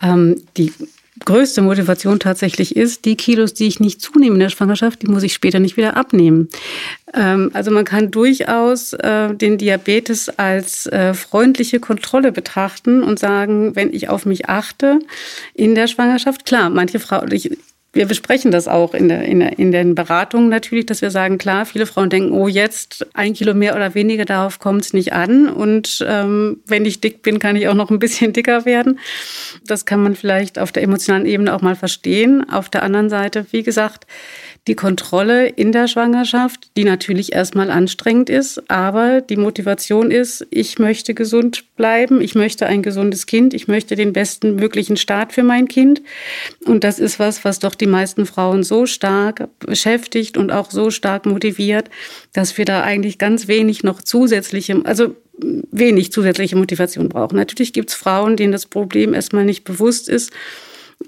Ähm, 0.01 0.41
die 0.57 0.71
größte 1.25 1.61
Motivation 1.61 2.19
tatsächlich 2.19 2.75
ist, 2.75 3.05
die 3.05 3.15
Kilos, 3.15 3.53
die 3.53 3.67
ich 3.67 3.79
nicht 3.79 4.01
zunehme 4.01 4.35
in 4.35 4.39
der 4.39 4.49
Schwangerschaft, 4.49 5.01
die 5.01 5.07
muss 5.07 5.23
ich 5.23 5.33
später 5.33 5.59
nicht 5.59 5.77
wieder 5.77 5.97
abnehmen. 5.97 6.49
Ähm, 7.13 7.51
also 7.53 7.71
man 7.71 7.85
kann 7.85 8.11
durchaus 8.11 8.93
äh, 8.93 9.33
den 9.33 9.57
Diabetes 9.57 10.29
als 10.29 10.85
äh, 10.87 11.13
freundliche 11.13 11.79
Kontrolle 11.79 12.31
betrachten 12.31 13.03
und 13.03 13.19
sagen, 13.19 13.75
wenn 13.75 13.93
ich 13.93 14.09
auf 14.09 14.25
mich 14.25 14.47
achte 14.49 14.99
in 15.53 15.75
der 15.75 15.87
Schwangerschaft, 15.87 16.45
klar, 16.45 16.69
manche 16.69 16.99
Frauen, 16.99 17.31
ich, 17.31 17.57
wir 17.99 18.05
besprechen 18.05 18.49
das 18.49 18.69
auch 18.69 18.93
in, 18.93 19.09
der, 19.09 19.23
in, 19.23 19.41
der, 19.41 19.59
in 19.59 19.73
den 19.73 19.93
Beratungen 19.93 20.47
natürlich, 20.47 20.85
dass 20.85 21.01
wir 21.01 21.11
sagen, 21.11 21.37
klar, 21.37 21.65
viele 21.65 21.85
Frauen 21.85 22.09
denken, 22.09 22.31
oh, 22.31 22.47
jetzt 22.47 23.05
ein 23.13 23.33
Kilo 23.33 23.53
mehr 23.53 23.75
oder 23.75 23.93
weniger, 23.93 24.23
darauf 24.23 24.57
kommt 24.57 24.85
es 24.85 24.93
nicht 24.93 25.11
an. 25.11 25.49
Und 25.49 26.05
ähm, 26.07 26.61
wenn 26.65 26.85
ich 26.85 27.01
dick 27.01 27.23
bin, 27.23 27.39
kann 27.39 27.57
ich 27.57 27.67
auch 27.67 27.73
noch 27.73 27.89
ein 27.91 27.99
bisschen 27.99 28.31
dicker 28.31 28.63
werden. 28.63 28.99
Das 29.67 29.85
kann 29.85 30.01
man 30.01 30.15
vielleicht 30.15 30.59
auf 30.59 30.71
der 30.71 30.83
emotionalen 30.83 31.25
Ebene 31.25 31.53
auch 31.53 31.59
mal 31.59 31.75
verstehen. 31.75 32.49
Auf 32.49 32.69
der 32.69 32.83
anderen 32.83 33.09
Seite, 33.09 33.45
wie 33.51 33.63
gesagt, 33.63 34.07
die 34.69 34.75
Kontrolle 34.75 35.47
in 35.47 35.71
der 35.71 35.87
Schwangerschaft, 35.87 36.69
die 36.77 36.83
natürlich 36.83 37.33
erstmal 37.33 37.71
anstrengend 37.71 38.29
ist, 38.29 38.69
aber 38.69 39.19
die 39.19 39.35
Motivation 39.35 40.11
ist, 40.11 40.45
ich 40.51 40.77
möchte 40.77 41.15
gesund 41.15 41.75
bleiben, 41.75 42.21
ich 42.21 42.35
möchte 42.35 42.67
ein 42.67 42.83
gesundes 42.83 43.25
Kind, 43.25 43.55
ich 43.55 43.67
möchte 43.67 43.95
den 43.95 44.13
besten 44.13 44.55
möglichen 44.55 44.95
Start 44.95 45.33
für 45.33 45.41
mein 45.41 45.67
Kind. 45.67 46.03
Und 46.65 46.83
das 46.83 46.99
ist 46.99 47.17
was, 47.17 47.43
was 47.43 47.57
doch 47.57 47.73
die 47.73 47.87
meisten 47.87 48.27
Frauen 48.27 48.61
so 48.61 48.85
stark 48.85 49.49
beschäftigt 49.57 50.37
und 50.37 50.51
auch 50.51 50.69
so 50.69 50.91
stark 50.91 51.25
motiviert, 51.25 51.89
dass 52.33 52.55
wir 52.59 52.65
da 52.65 52.83
eigentlich 52.83 53.17
ganz 53.17 53.47
wenig 53.47 53.81
noch 53.81 54.03
zusätzliche, 54.03 54.79
also 54.83 55.15
wenig 55.71 56.11
zusätzliche 56.11 56.57
Motivation 56.57 57.09
brauchen. 57.09 57.37
Natürlich 57.37 57.73
gibt 57.73 57.89
es 57.89 57.95
Frauen, 57.95 58.37
denen 58.37 58.51
das 58.51 58.67
Problem 58.67 59.15
erstmal 59.15 59.45
nicht 59.45 59.63
bewusst 59.63 60.07
ist 60.07 60.31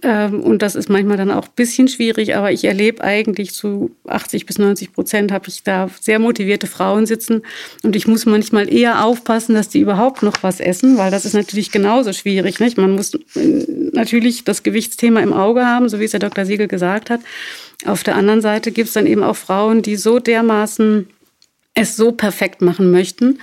und 0.04 0.62
das 0.62 0.76
ist 0.76 0.90
manchmal 0.90 1.18
dann 1.18 1.32
auch 1.32 1.46
ein 1.46 1.54
bisschen 1.56 1.88
schwierig, 1.88 2.36
aber 2.36 2.52
ich 2.52 2.64
erlebe 2.64 3.04
eigentlich 3.04 3.54
zu 3.54 3.92
80 4.08 4.46
bis 4.46 4.58
90 4.58 4.94
Prozent 4.94 5.32
habe 5.32 5.50
ich 5.50 5.64
da 5.64 5.90
sehr 6.00 6.18
motivierte 6.18 6.66
Frauen 6.66 7.06
sitzen. 7.06 7.44
Und 7.84 7.96
ich 7.96 8.08
muss 8.08 8.26
manchmal 8.26 8.72
eher 8.74 9.04
aufpassen, 9.04 9.54
dass 9.54 9.70
die 9.70 9.80
überhaupt 9.80 10.24
noch 10.24 10.42
was 10.42 10.60
essen, 10.60 10.98
weil 10.98 11.12
das 11.12 11.26
ist 11.26 11.34
natürlich 11.34 11.72
genauso 11.72 12.14
schwierig. 12.14 12.60
Nicht? 12.60 12.78
Man 12.78 12.92
muss 12.92 13.14
äh, 13.14 13.66
natürlich 13.92 14.44
das 14.46 14.64
Gewichtsthema 14.64 15.20
im 15.20 15.34
Auge 15.34 15.66
haben, 15.66 15.90
so 15.90 16.00
wie 16.00 16.06
es 16.06 16.12
der 16.12 16.22
Dr. 16.22 16.46
Siegel 16.46 16.68
gesagt 16.68 17.10
hat. 17.10 17.20
Auf 17.86 18.04
der 18.04 18.16
anderen 18.16 18.42
Seite 18.42 18.72
gibt 18.72 18.88
es 18.88 18.94
dann 18.94 19.06
eben 19.06 19.24
auch 19.24 19.36
Frauen, 19.36 19.82
die 19.82 19.98
so 19.98 20.20
dermaßen 20.20 21.08
es 21.74 21.96
so 21.96 22.12
perfekt 22.12 22.62
machen 22.62 22.92
möchten, 22.92 23.40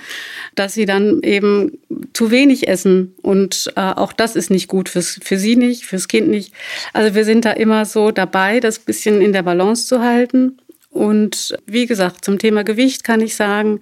dass 0.55 0.73
sie 0.75 0.85
dann 0.85 1.21
eben 1.23 1.79
zu 2.13 2.29
wenig 2.29 2.67
essen. 2.67 3.15
Und 3.21 3.71
äh, 3.75 3.81
auch 3.81 4.13
das 4.13 4.35
ist 4.35 4.51
nicht 4.51 4.67
gut 4.67 4.89
fürs, 4.89 5.19
für 5.23 5.37
sie 5.37 5.55
nicht, 5.55 5.85
fürs 5.85 6.07
Kind 6.07 6.29
nicht. 6.29 6.53
Also 6.93 7.15
wir 7.15 7.25
sind 7.25 7.45
da 7.45 7.51
immer 7.51 7.85
so 7.85 8.11
dabei, 8.11 8.59
das 8.59 8.79
bisschen 8.79 9.21
in 9.21 9.33
der 9.33 9.43
Balance 9.43 9.87
zu 9.87 10.01
halten. 10.01 10.57
Und 10.91 11.57
wie 11.65 11.87
gesagt, 11.87 12.23
zum 12.23 12.37
Thema 12.39 12.63
Gewicht 12.63 13.03
kann 13.03 13.21
ich 13.21 13.35
sagen, 13.35 13.79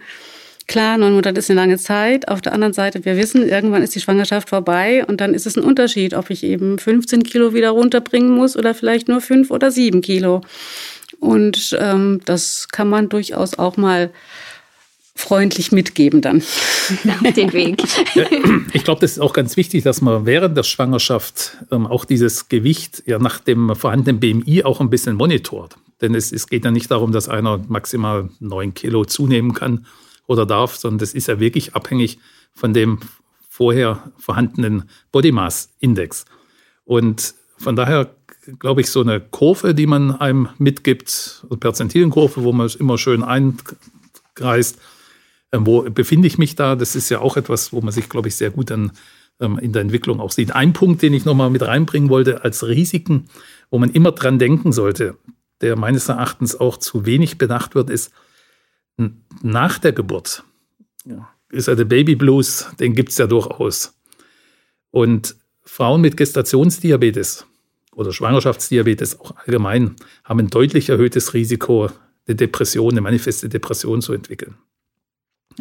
klar, 0.68 0.98
neun 0.98 1.14
Monate 1.14 1.40
ist 1.40 1.50
eine 1.50 1.60
lange 1.60 1.78
Zeit. 1.78 2.28
Auf 2.28 2.42
der 2.42 2.54
anderen 2.54 2.74
Seite, 2.74 3.04
wir 3.04 3.18
wissen, 3.18 3.48
irgendwann 3.48 3.84
ist 3.84 3.96
die 3.96 4.02
Schwangerschaft 4.02 4.50
vorbei 4.50 5.06
und 5.06 5.20
dann 5.20 5.34
ist 5.34 5.46
es 5.46 5.58
ein 5.58 5.64
Unterschied, 5.64 6.14
ob 6.14 6.30
ich 6.30 6.44
eben 6.44 6.80
15 6.80 7.24
Kilo 7.24 7.54
wieder 7.54 7.72
runterbringen 7.72 8.32
muss 8.32 8.56
oder 8.56 8.74
vielleicht 8.74 9.08
nur 9.10 9.20
fünf 9.20 9.52
oder 9.52 9.72
sieben 9.72 10.02
Kilo. 10.02 10.42
Und 11.20 11.76
ähm, 11.80 12.22
das 12.26 12.68
kann 12.70 12.90
man 12.90 13.10
durchaus 13.10 13.58
auch 13.58 13.78
mal 13.78 14.12
freundlich 15.18 15.72
mitgeben 15.72 16.22
dann. 16.22 16.38
Auf 16.42 17.34
den 17.36 17.52
Weg. 17.54 17.84
Ich 18.74 18.84
glaube, 18.84 19.02
das 19.02 19.14
ist 19.14 19.20
auch 19.20 19.34
ganz 19.34 19.58
wichtig, 19.58 19.84
dass 19.84 20.02
man 20.02 20.26
während 20.26 20.56
der 20.56 20.64
Schwangerschaft 20.64 21.58
ähm, 21.72 21.88
auch 21.88 22.06
dieses 22.06 22.50
Gewicht 22.50 23.04
ja 23.06 23.18
nach 23.18 23.40
dem 23.40 23.76
vorhandenen 23.76 24.20
BMI 24.20 24.64
auch 24.64 24.80
ein 24.80 24.90
bisschen 24.90 25.16
monitort. 25.16 25.76
Denn 26.02 26.14
es, 26.14 26.32
es 26.32 26.48
geht 26.48 26.64
ja 26.64 26.72
nicht 26.72 26.92
darum, 26.92 27.12
dass 27.12 27.28
einer 27.28 27.60
maximal 27.68 28.30
neun 28.40 28.74
Kilo 28.74 29.06
zunehmen 29.06 29.54
kann 29.54 29.88
oder 30.28 30.46
darf, 30.46 30.76
sondern 30.76 31.00
das 31.00 31.14
ist 31.14 31.28
ja 31.28 31.40
wirklich 31.40 31.74
abhängig 31.74 32.20
von 32.54 32.74
dem 32.74 33.00
vorher 33.50 34.12
vorhandenen 34.18 34.90
Body 35.12 35.32
Mass 35.32 35.74
Index. 35.80 36.26
Und 36.86 37.34
von 37.58 37.76
daher 37.76 38.16
glaube 38.60 38.82
ich, 38.82 38.90
so 38.90 39.02
eine 39.02 39.20
Kurve, 39.20 39.74
die 39.74 39.88
man 39.88 40.12
einem 40.12 40.50
mitgibt, 40.58 41.42
also 41.44 41.58
Perzentilenkurve, 41.58 42.44
wo 42.44 42.52
man 42.52 42.66
es 42.66 42.76
immer 42.76 42.98
schön 42.98 43.24
einkreist. 43.24 44.80
Ähm, 45.52 45.66
wo 45.66 45.84
befinde 45.84 46.28
ich 46.28 46.38
mich 46.38 46.56
da? 46.56 46.76
Das 46.76 46.96
ist 46.96 47.10
ja 47.10 47.20
auch 47.20 47.38
etwas, 47.38 47.74
wo 47.74 47.82
man 47.82 47.92
sich, 47.92 48.10
glaube 48.10 48.28
ich, 48.28 48.36
sehr 48.36 48.52
gut 48.52 48.70
dann 48.70 48.92
ähm, 49.40 49.58
in 49.58 49.74
der 49.74 49.82
Entwicklung 49.82 50.20
auch 50.20 50.32
sieht. 50.32 50.54
Ein 50.54 50.74
Punkt, 50.74 51.02
den 51.02 51.14
ich 51.14 51.26
nochmal 51.26 51.50
mit 51.50 51.62
reinbringen 51.62 52.10
wollte 52.10 52.44
als 52.44 52.68
Risiken, 52.68 53.26
wo 53.70 53.80
man 53.80 53.90
immer 53.92 54.12
dran 54.12 54.40
denken 54.40 54.72
sollte, 54.72 55.18
der 55.62 55.76
meines 55.76 56.10
Erachtens 56.10 56.56
auch 56.56 56.78
zu 56.78 57.06
wenig 57.06 57.38
bedacht 57.38 57.76
wird, 57.76 57.90
ist 57.90 58.12
nach 59.42 59.80
der 59.80 59.94
Geburt. 59.94 60.44
Ist 61.50 61.68
ja 61.68 61.76
der 61.76 61.86
Baby 61.86 62.16
Blues, 62.16 62.68
den 62.80 62.94
gibt 62.94 63.10
es 63.10 63.18
ja 63.18 63.28
durchaus. 63.28 63.98
Und 64.92 65.36
Frauen 65.64 66.02
mit 66.02 66.18
Gestationsdiabetes 66.18 67.47
oder 67.98 68.14
Schwangerschaftsdiabetes 68.14 69.20
auch 69.20 69.36
allgemein 69.38 69.96
haben 70.24 70.40
ein 70.40 70.50
deutlich 70.50 70.90
erhöhtes 70.90 71.34
Risiko, 71.34 71.90
eine 72.28 72.36
Depression, 72.36 72.92
eine 72.92 73.02
manifeste 73.02 73.50
Depression 73.50 74.04
zu 74.04 74.14
entwickeln. 74.14 74.56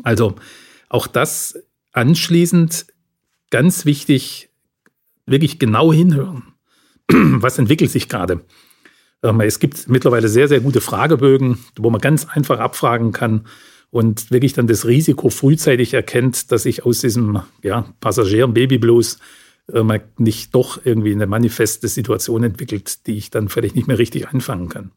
Also 0.02 0.36
auch 0.90 1.06
das 1.06 1.58
anschließend 1.92 2.88
ganz 3.48 3.86
wichtig, 3.86 4.50
wirklich 5.24 5.58
genau 5.58 5.94
hinhören. 5.94 6.52
Was 7.10 7.58
entwickelt 7.58 7.90
sich 7.90 8.06
gerade? 8.06 8.42
Ähm, 9.22 9.40
es 9.40 9.58
gibt 9.58 9.88
mittlerweile 9.88 10.28
sehr, 10.28 10.46
sehr 10.46 10.60
gute 10.60 10.82
Fragebögen, 10.82 11.64
wo 11.78 11.88
man 11.88 12.02
ganz 12.02 12.26
einfach 12.26 12.58
abfragen 12.58 13.12
kann 13.12 13.46
und 13.88 14.30
wirklich 14.30 14.52
dann 14.52 14.66
das 14.66 14.84
Risiko 14.84 15.30
frühzeitig 15.30 15.94
erkennt, 15.94 16.52
dass 16.52 16.64
sich 16.64 16.84
aus 16.84 17.00
diesem 17.00 17.40
ja, 17.62 17.86
Passagieren-Baby-Blues 18.00 19.14
äh, 19.14 19.18
man 19.72 20.00
nicht 20.16 20.54
doch 20.54 20.84
irgendwie 20.84 21.12
eine 21.12 21.26
manifeste 21.26 21.88
Situation 21.88 22.44
entwickelt, 22.44 23.06
die 23.06 23.16
ich 23.16 23.30
dann 23.30 23.48
vielleicht 23.48 23.76
nicht 23.76 23.88
mehr 23.88 23.98
richtig 23.98 24.28
einfangen 24.28 24.68
kann. 24.68 24.92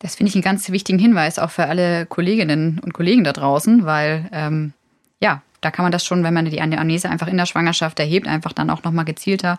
Das 0.00 0.14
finde 0.14 0.30
ich 0.30 0.34
einen 0.34 0.42
ganz 0.42 0.70
wichtigen 0.70 0.98
Hinweis 0.98 1.38
auch 1.38 1.50
für 1.50 1.66
alle 1.66 2.06
Kolleginnen 2.06 2.80
und 2.82 2.94
Kollegen 2.94 3.22
da 3.22 3.32
draußen, 3.32 3.84
weil 3.84 4.28
ähm, 4.32 4.72
da 5.60 5.70
kann 5.70 5.84
man 5.84 5.92
das 5.92 6.04
schon, 6.04 6.22
wenn 6.24 6.34
man 6.34 6.46
die 6.46 6.60
Amnese 6.60 7.10
einfach 7.10 7.26
in 7.26 7.36
der 7.36 7.46
Schwangerschaft 7.46 7.98
erhebt, 7.98 8.26
einfach 8.26 8.52
dann 8.52 8.70
auch 8.70 8.82
nochmal 8.82 9.04
gezielter 9.04 9.58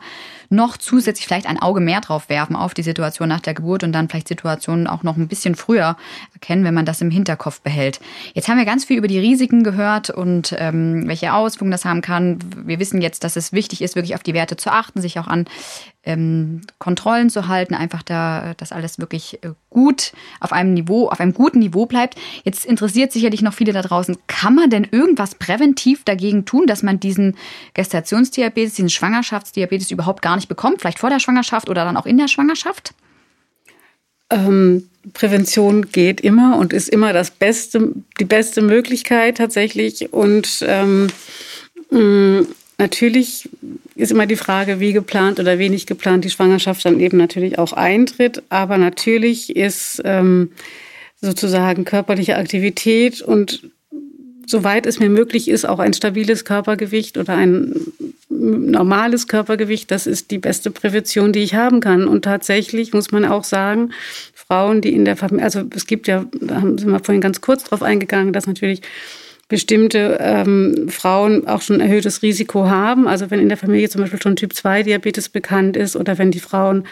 noch 0.51 0.75
zusätzlich 0.77 1.25
vielleicht 1.25 1.47
ein 1.47 1.61
Auge 1.61 1.79
mehr 1.79 2.01
drauf 2.01 2.27
werfen 2.27 2.57
auf 2.57 2.73
die 2.73 2.83
Situation 2.83 3.29
nach 3.29 3.39
der 3.39 3.53
Geburt 3.53 3.83
und 3.83 3.93
dann 3.93 4.09
vielleicht 4.09 4.27
Situationen 4.27 4.85
auch 4.85 5.01
noch 5.01 5.15
ein 5.15 5.29
bisschen 5.29 5.55
früher 5.55 5.95
erkennen, 6.33 6.65
wenn 6.65 6.73
man 6.73 6.85
das 6.85 7.01
im 7.01 7.09
Hinterkopf 7.09 7.61
behält. 7.61 8.01
Jetzt 8.33 8.49
haben 8.49 8.57
wir 8.57 8.65
ganz 8.65 8.83
viel 8.83 8.97
über 8.97 9.07
die 9.07 9.19
Risiken 9.19 9.63
gehört 9.63 10.09
und 10.09 10.53
ähm, 10.57 11.07
welche 11.07 11.33
Auswirkungen 11.33 11.71
das 11.71 11.85
haben 11.85 12.01
kann. 12.01 12.39
Wir 12.65 12.79
wissen 12.79 13.01
jetzt, 13.01 13.23
dass 13.23 13.37
es 13.37 13.53
wichtig 13.53 13.81
ist, 13.81 13.95
wirklich 13.95 14.15
auf 14.15 14.23
die 14.23 14.33
Werte 14.33 14.57
zu 14.57 14.71
achten, 14.71 15.01
sich 15.01 15.19
auch 15.19 15.27
an 15.27 15.45
ähm, 16.03 16.61
Kontrollen 16.79 17.29
zu 17.29 17.47
halten, 17.47 17.75
einfach 17.75 18.01
da, 18.01 18.53
dass 18.57 18.71
alles 18.71 18.99
wirklich 18.99 19.43
äh, 19.43 19.51
gut 19.69 20.13
auf 20.39 20.51
einem 20.51 20.73
Niveau, 20.73 21.07
auf 21.07 21.19
einem 21.19 21.33
guten 21.33 21.59
Niveau 21.59 21.85
bleibt. 21.85 22.15
Jetzt 22.43 22.65
interessiert 22.65 23.11
sicherlich 23.11 23.41
noch 23.41 23.53
viele 23.53 23.71
da 23.71 23.83
draußen, 23.83 24.17
kann 24.27 24.55
man 24.55 24.69
denn 24.69 24.87
irgendwas 24.89 25.35
präventiv 25.35 25.90
dagegen 26.05 26.45
tun, 26.45 26.67
dass 26.67 26.83
man 26.83 26.99
diesen 26.99 27.37
Gestationsdiabetes, 27.73 28.75
diesen 28.75 28.89
Schwangerschaftsdiabetes 28.89 29.91
überhaupt 29.91 30.21
gar 30.21 30.35
nicht 30.35 30.47
bekommt, 30.47 30.81
vielleicht 30.81 30.99
vor 30.99 31.09
der 31.09 31.19
Schwangerschaft 31.19 31.69
oder 31.69 31.85
dann 31.85 31.97
auch 31.97 32.05
in 32.05 32.17
der 32.17 32.27
Schwangerschaft? 32.27 32.93
Ähm, 34.29 34.89
Prävention 35.13 35.91
geht 35.91 36.21
immer 36.21 36.57
und 36.57 36.73
ist 36.73 36.89
immer 36.89 37.13
das 37.13 37.31
beste, 37.31 37.93
die 38.19 38.25
beste 38.25 38.61
Möglichkeit 38.61 39.37
tatsächlich. 39.37 40.13
Und 40.13 40.63
ähm, 40.67 41.07
mh, 41.89 42.45
Natürlich 42.81 43.47
ist 43.93 44.11
immer 44.11 44.25
die 44.25 44.35
Frage, 44.35 44.79
wie 44.79 44.91
geplant 44.91 45.39
oder 45.39 45.59
wenig 45.59 45.85
geplant 45.85 46.25
die 46.25 46.31
Schwangerschaft 46.31 46.83
dann 46.83 46.99
eben 46.99 47.15
natürlich 47.15 47.59
auch 47.59 47.73
eintritt. 47.73 48.41
Aber 48.49 48.79
natürlich 48.79 49.55
ist 49.55 50.01
ähm, 50.03 50.51
sozusagen 51.21 51.85
körperliche 51.85 52.37
Aktivität 52.37 53.21
und 53.21 53.69
soweit 54.47 54.85
es 54.85 54.99
mir 54.99 55.09
möglich 55.09 55.47
ist, 55.47 55.65
auch 55.65 55.79
ein 55.79 55.93
stabiles 55.93 56.45
Körpergewicht 56.45 57.17
oder 57.17 57.35
ein 57.35 57.73
normales 58.29 59.27
Körpergewicht, 59.27 59.91
das 59.91 60.07
ist 60.07 60.31
die 60.31 60.37
beste 60.37 60.71
Prävention, 60.71 61.33
die 61.33 61.39
ich 61.39 61.55
haben 61.55 61.79
kann. 61.79 62.07
Und 62.07 62.23
tatsächlich 62.23 62.93
muss 62.93 63.11
man 63.11 63.25
auch 63.25 63.43
sagen, 63.43 63.91
Frauen, 64.33 64.81
die 64.81 64.93
in 64.93 65.05
der 65.05 65.15
Familie, 65.15 65.45
also 65.45 65.63
es 65.75 65.85
gibt 65.85 66.07
ja, 66.07 66.25
da 66.39 66.59
sind 66.59 66.87
wir 66.87 66.99
vorhin 66.99 67.21
ganz 67.21 67.41
kurz 67.41 67.63
drauf 67.65 67.83
eingegangen, 67.83 68.33
dass 68.33 68.47
natürlich 68.47 68.81
bestimmte 69.51 70.17
ähm, 70.21 70.87
Frauen 70.87 71.45
auch 71.45 71.61
schon 71.61 71.81
erhöhtes 71.81 72.21
Risiko 72.21 72.69
haben. 72.69 73.05
Also 73.05 73.29
wenn 73.31 73.41
in 73.41 73.49
der 73.49 73.57
Familie 73.57 73.89
zum 73.89 73.99
Beispiel 73.99 74.21
schon 74.21 74.37
Typ-2-Diabetes 74.37 75.27
bekannt 75.27 75.75
ist 75.75 75.97
oder 75.97 76.17
wenn 76.17 76.31
die 76.31 76.39
Frauen 76.39 76.85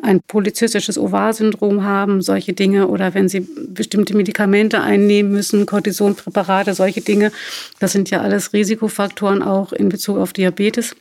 ein 0.00 0.20
polyzystisches 0.20 0.98
Ovar-Syndrom 0.98 1.82
haben, 1.82 2.22
solche 2.22 2.52
Dinge, 2.52 2.86
oder 2.86 3.14
wenn 3.14 3.28
sie 3.28 3.40
bestimmte 3.40 4.16
Medikamente 4.16 4.80
einnehmen 4.80 5.32
müssen, 5.32 5.66
Cortisonpräparate, 5.66 6.74
solche 6.74 7.00
Dinge, 7.00 7.32
das 7.80 7.90
sind 7.90 8.08
ja 8.10 8.20
alles 8.20 8.52
Risikofaktoren 8.52 9.42
auch 9.42 9.72
in 9.72 9.88
Bezug 9.88 10.18
auf 10.18 10.32
Diabetes 10.32 10.94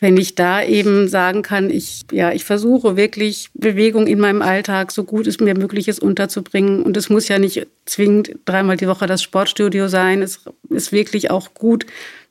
wenn 0.00 0.16
ich 0.16 0.34
da 0.34 0.62
eben 0.62 1.08
sagen 1.08 1.42
kann, 1.42 1.68
ich, 1.68 2.00
ja, 2.10 2.32
ich 2.32 2.44
versuche 2.44 2.96
wirklich 2.96 3.50
Bewegung 3.52 4.06
in 4.06 4.18
meinem 4.18 4.40
Alltag 4.40 4.92
so 4.92 5.04
gut 5.04 5.26
es 5.26 5.40
mir 5.40 5.54
möglich 5.54 5.88
ist 5.88 6.00
unterzubringen. 6.00 6.82
Und 6.82 6.96
es 6.96 7.10
muss 7.10 7.28
ja 7.28 7.38
nicht 7.38 7.66
zwingend 7.84 8.34
dreimal 8.46 8.78
die 8.78 8.88
Woche 8.88 9.06
das 9.06 9.22
Sportstudio 9.22 9.88
sein. 9.88 10.22
Es 10.22 10.40
ist 10.70 10.92
wirklich 10.92 11.30
auch 11.30 11.52
gut, 11.52 11.84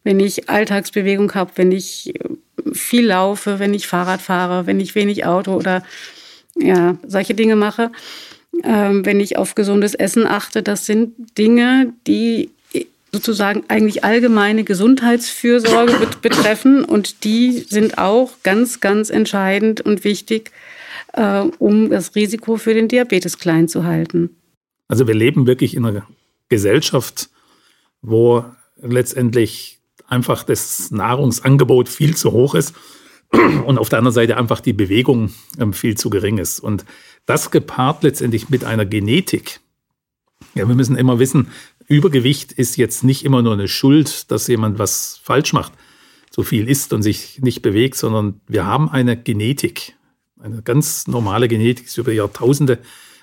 wenn 0.04 0.20
ich 0.20 0.50
Alltagsbewegung 0.50 1.34
habe, 1.36 1.52
wenn 1.56 1.72
ich 1.72 2.14
viel 2.74 3.06
laufe, 3.06 3.60
wenn 3.60 3.76
ich 3.76 3.88
Fahrrad 3.88 4.22
fahre, 4.22 4.66
wenn 4.66 4.80
ich 4.80 4.96
wenig 4.96 5.26
Auto 5.26 5.54
oder 5.54 5.84
ja, 6.56 6.98
solche 7.06 7.36
Dinge 7.36 7.56
mache. 7.56 7.92
Ähm, 8.64 9.06
wenn 9.06 9.20
ich 9.20 9.38
auf 9.38 9.54
gesundes 9.54 9.94
Essen 9.94 10.26
achte, 10.26 10.64
das 10.64 10.88
sind 10.88 11.38
Dinge, 11.38 11.94
die 12.08 12.50
sozusagen 13.12 13.64
eigentlich 13.68 14.04
allgemeine 14.04 14.64
Gesundheitsfürsorge 14.64 16.08
betreffen 16.22 16.84
und 16.84 17.24
die 17.24 17.66
sind 17.68 17.98
auch 17.98 18.32
ganz, 18.44 18.80
ganz 18.80 19.10
entscheidend 19.10 19.82
und 19.82 20.04
wichtig, 20.04 20.52
äh, 21.14 21.42
um 21.58 21.90
das 21.90 22.16
Risiko 22.16 22.58
für 22.58 22.74
den 22.74 22.88
Diabetes 22.88 23.40
klein 23.40 23.68
zu 23.68 23.84
halten. 23.84 24.30
Also 24.88 25.08
wir 25.08 25.16
leben 25.16 25.48
wirklich 25.48 25.76
in 25.76 25.86
einer 25.86 26.06
Gesellschaft, 26.50 27.30
wo 28.02 28.46
letztendlich 28.82 29.80
einfach 30.08 30.44
das 30.44 30.92
Nahrungsangebot 30.92 31.90
viel 31.90 32.16
zu 32.16 32.32
hoch 32.32 32.56
ist 32.56 32.74
und 33.32 33.78
auf 33.78 33.90
der 33.90 34.00
anderen 34.00 34.14
Seite 34.14 34.38
einfach 34.38 34.60
die 34.60 34.74
Bewegung 34.74 35.32
ähm, 35.60 35.74
viel 35.74 35.96
zu 35.96 36.10
gering 36.10 36.38
ist. 36.38 36.60
Und 36.60 36.86
das 37.26 37.52
gepaart 37.52 38.04
letztendlich 38.04 38.50
mit 38.50 38.64
einer 38.64 38.86
Genetik. 38.86 39.60
Ja, 40.56 40.68
wir 40.68 40.76
müssen 40.76 40.96
immer 40.96 41.20
wissen, 41.20 41.50
Übergewicht 41.90 42.52
ist 42.52 42.78
jetzt 42.78 43.04
nicht 43.04 43.26
immer 43.26 43.42
nur 43.42 43.54
eine 43.54 43.68
Schuld, 43.68 44.32
dass 44.32 44.48
jemand 44.48 44.80
was 44.80 45.20
falsch 45.24 45.54
macht, 45.54 45.74
so 46.30 46.44
viel 46.44 46.70
isst 46.70 46.94
und 46.94 47.02
sich 47.02 47.40
nicht 47.42 47.62
bewegt, 47.64 47.96
sondern 47.96 48.40
wir 48.48 48.66
haben 48.66 48.90
eine 48.90 49.18
Genetik, 49.18 49.96
eine 50.40 50.62
ganz 50.62 51.08
normale 51.08 51.48
Genetik, 51.48 51.92
die 51.92 52.00
über 52.00 52.14
Jahrtausende 52.14 52.80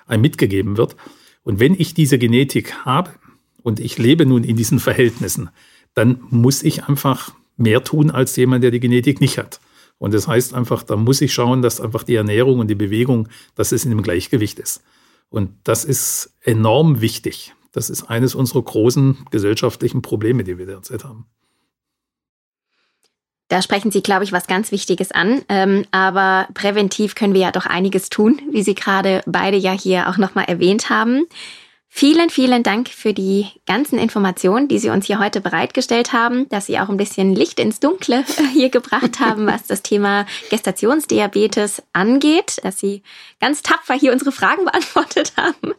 einem 0.07 0.23
mitgegeben 0.23 0.77
wird. 0.77 0.97
Und 1.45 1.61
wenn 1.61 1.75
ich 1.79 1.95
diese 1.95 2.19
Genetik 2.19 2.85
habe 2.85 3.13
und 3.63 3.79
ich 3.79 3.99
lebe 3.99 4.27
nun 4.27 4.43
in 4.43 4.57
diesen 4.57 4.81
Verhältnissen, 4.81 5.51
dann 5.95 6.21
muss 6.31 6.65
ich 6.65 6.85
einfach 6.85 7.33
mehr 7.57 7.85
tun 7.85 8.11
als 8.11 8.35
jemand, 8.37 8.65
der 8.65 8.73
die 8.73 8.81
Genetik 8.81 9.21
nicht 9.21 9.39
hat. 9.39 9.61
Und 9.99 10.13
das 10.13 10.29
heißt 10.29 10.55
einfach, 10.55 10.83
da 10.83 10.97
muss 10.97 11.21
ich 11.21 11.33
schauen, 11.33 11.63
dass 11.63 11.81
einfach 11.81 12.03
die 12.03 12.17
Ernährung 12.17 12.59
und 12.59 12.69
die 12.69 12.75
Bewegung, 12.75 13.29
dass 13.55 13.73
es 13.73 13.85
in 13.85 13.93
einem 13.93 14.03
Gleichgewicht 14.03 14.59
ist. 14.59 14.83
Und 15.31 15.51
das 15.65 15.85
ist 15.85 16.35
enorm 16.43 17.01
wichtig. 17.01 17.55
Das 17.77 17.91
ist 17.91 18.05
eines 18.05 18.35
unserer 18.35 18.63
großen 18.63 19.27
gesellschaftlichen 19.31 20.01
Probleme, 20.01 20.45
die 20.45 20.57
wir 20.57 20.65
derzeit 20.65 21.05
haben. 21.05 21.27
Da 23.49 23.61
sprechen 23.61 23.91
Sie, 23.91 24.03
glaube 24.03 24.25
ich, 24.25 24.33
was 24.33 24.47
ganz 24.47 24.73
Wichtiges 24.73 25.13
an. 25.13 25.43
Ähm, 25.51 25.85
aber 25.91 26.49
präventiv 26.55 27.15
können 27.15 27.35
wir 27.35 27.43
ja 27.43 27.53
doch 27.53 27.67
einiges 27.67 28.09
tun, 28.09 28.41
wie 28.51 28.63
Sie 28.63 28.75
gerade 28.75 29.21
beide 29.27 29.59
ja 29.59 29.73
hier 29.73 30.09
auch 30.09 30.17
nochmal 30.17 30.47
erwähnt 30.47 30.89
haben. 30.89 31.27
Vielen, 31.99 32.29
vielen 32.29 32.63
Dank 32.63 32.91
für 32.91 33.15
die 33.15 33.47
ganzen 33.67 33.99
Informationen, 33.99 34.69
die 34.69 34.79
Sie 34.79 34.91
uns 34.91 35.07
hier 35.07 35.19
heute 35.19 35.41
bereitgestellt 35.41 36.13
haben, 36.13 36.47
dass 36.51 36.67
Sie 36.67 36.79
auch 36.79 36.91
ein 36.91 36.99
bisschen 36.99 37.35
Licht 37.35 37.59
ins 37.59 37.81
Dunkle 37.81 38.23
hier 38.53 38.69
gebracht 38.69 39.19
haben, 39.19 39.47
was 39.47 39.67
das 39.67 39.81
Thema 39.81 40.27
Gestationsdiabetes 40.51 41.83
angeht, 41.95 42.59
dass 42.63 42.79
Sie 42.79 43.03
ganz 43.41 43.63
tapfer 43.63 43.95
hier 43.95 44.13
unsere 44.13 44.31
Fragen 44.31 44.65
beantwortet 44.67 45.33
haben. 45.39 45.73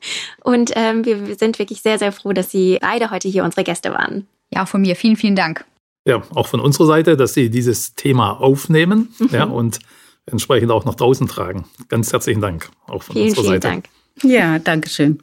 Und 0.43 0.71
ähm, 0.73 1.05
wir 1.05 1.35
sind 1.35 1.59
wirklich 1.59 1.83
sehr, 1.83 1.99
sehr 1.99 2.11
froh, 2.11 2.33
dass 2.33 2.49
Sie 2.49 2.79
beide 2.81 3.11
heute 3.11 3.27
hier 3.27 3.43
unsere 3.43 3.63
Gäste 3.63 3.93
waren. 3.93 4.25
Ja, 4.51 4.65
von 4.65 4.81
mir 4.81 4.95
vielen, 4.95 5.17
vielen 5.17 5.35
Dank. 5.35 5.65
Ja, 6.07 6.23
auch 6.33 6.47
von 6.47 6.61
unserer 6.61 6.87
Seite, 6.87 7.15
dass 7.15 7.35
Sie 7.35 7.51
dieses 7.51 7.93
Thema 7.93 8.41
aufnehmen 8.41 9.13
mhm. 9.19 9.29
ja, 9.31 9.43
und 9.43 9.77
entsprechend 10.25 10.71
auch 10.71 10.83
nach 10.83 10.95
draußen 10.95 11.27
tragen. 11.27 11.65
Ganz 11.89 12.11
herzlichen 12.11 12.41
Dank 12.41 12.71
auch 12.87 13.03
von 13.03 13.13
vielen, 13.13 13.27
unserer 13.27 13.43
vielen 13.43 13.61
Seite. 13.61 13.67
Dank. 13.67 13.85
Ja, 14.23 14.57
danke 14.57 14.89
schön. 14.89 15.21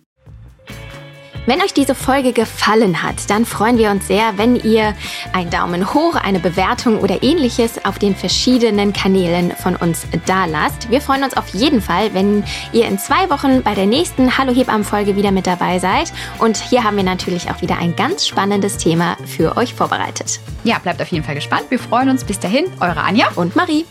Wenn 1.46 1.60
euch 1.60 1.74
diese 1.74 1.94
Folge 1.94 2.32
gefallen 2.32 3.02
hat, 3.02 3.28
dann 3.28 3.44
freuen 3.44 3.76
wir 3.76 3.90
uns 3.90 4.06
sehr, 4.06 4.38
wenn 4.38 4.56
ihr 4.56 4.94
einen 5.34 5.50
Daumen 5.50 5.92
hoch, 5.92 6.14
eine 6.14 6.40
Bewertung 6.40 7.00
oder 7.00 7.22
ähnliches 7.22 7.84
auf 7.84 7.98
den 7.98 8.16
verschiedenen 8.16 8.94
Kanälen 8.94 9.50
von 9.50 9.76
uns 9.76 10.06
da 10.24 10.46
lasst. 10.46 10.90
Wir 10.90 11.02
freuen 11.02 11.22
uns 11.22 11.36
auf 11.36 11.48
jeden 11.48 11.82
Fall, 11.82 12.14
wenn 12.14 12.44
ihr 12.72 12.86
in 12.86 12.98
zwei 12.98 13.28
Wochen 13.28 13.62
bei 13.62 13.74
der 13.74 13.84
nächsten 13.84 14.38
Hallo 14.38 14.54
Hebammen-Folge 14.54 15.16
wieder 15.16 15.32
mit 15.32 15.46
dabei 15.46 15.78
seid. 15.78 16.14
Und 16.38 16.56
hier 16.56 16.82
haben 16.82 16.96
wir 16.96 17.04
natürlich 17.04 17.50
auch 17.50 17.60
wieder 17.60 17.76
ein 17.76 17.94
ganz 17.94 18.26
spannendes 18.26 18.78
Thema 18.78 19.18
für 19.26 19.58
euch 19.58 19.74
vorbereitet. 19.74 20.40
Ja, 20.64 20.78
bleibt 20.78 21.02
auf 21.02 21.08
jeden 21.08 21.24
Fall 21.24 21.34
gespannt. 21.34 21.64
Wir 21.68 21.78
freuen 21.78 22.08
uns. 22.08 22.24
Bis 22.24 22.38
dahin, 22.38 22.64
eure 22.80 23.02
Anja 23.02 23.28
und 23.34 23.54
Marie. 23.54 23.84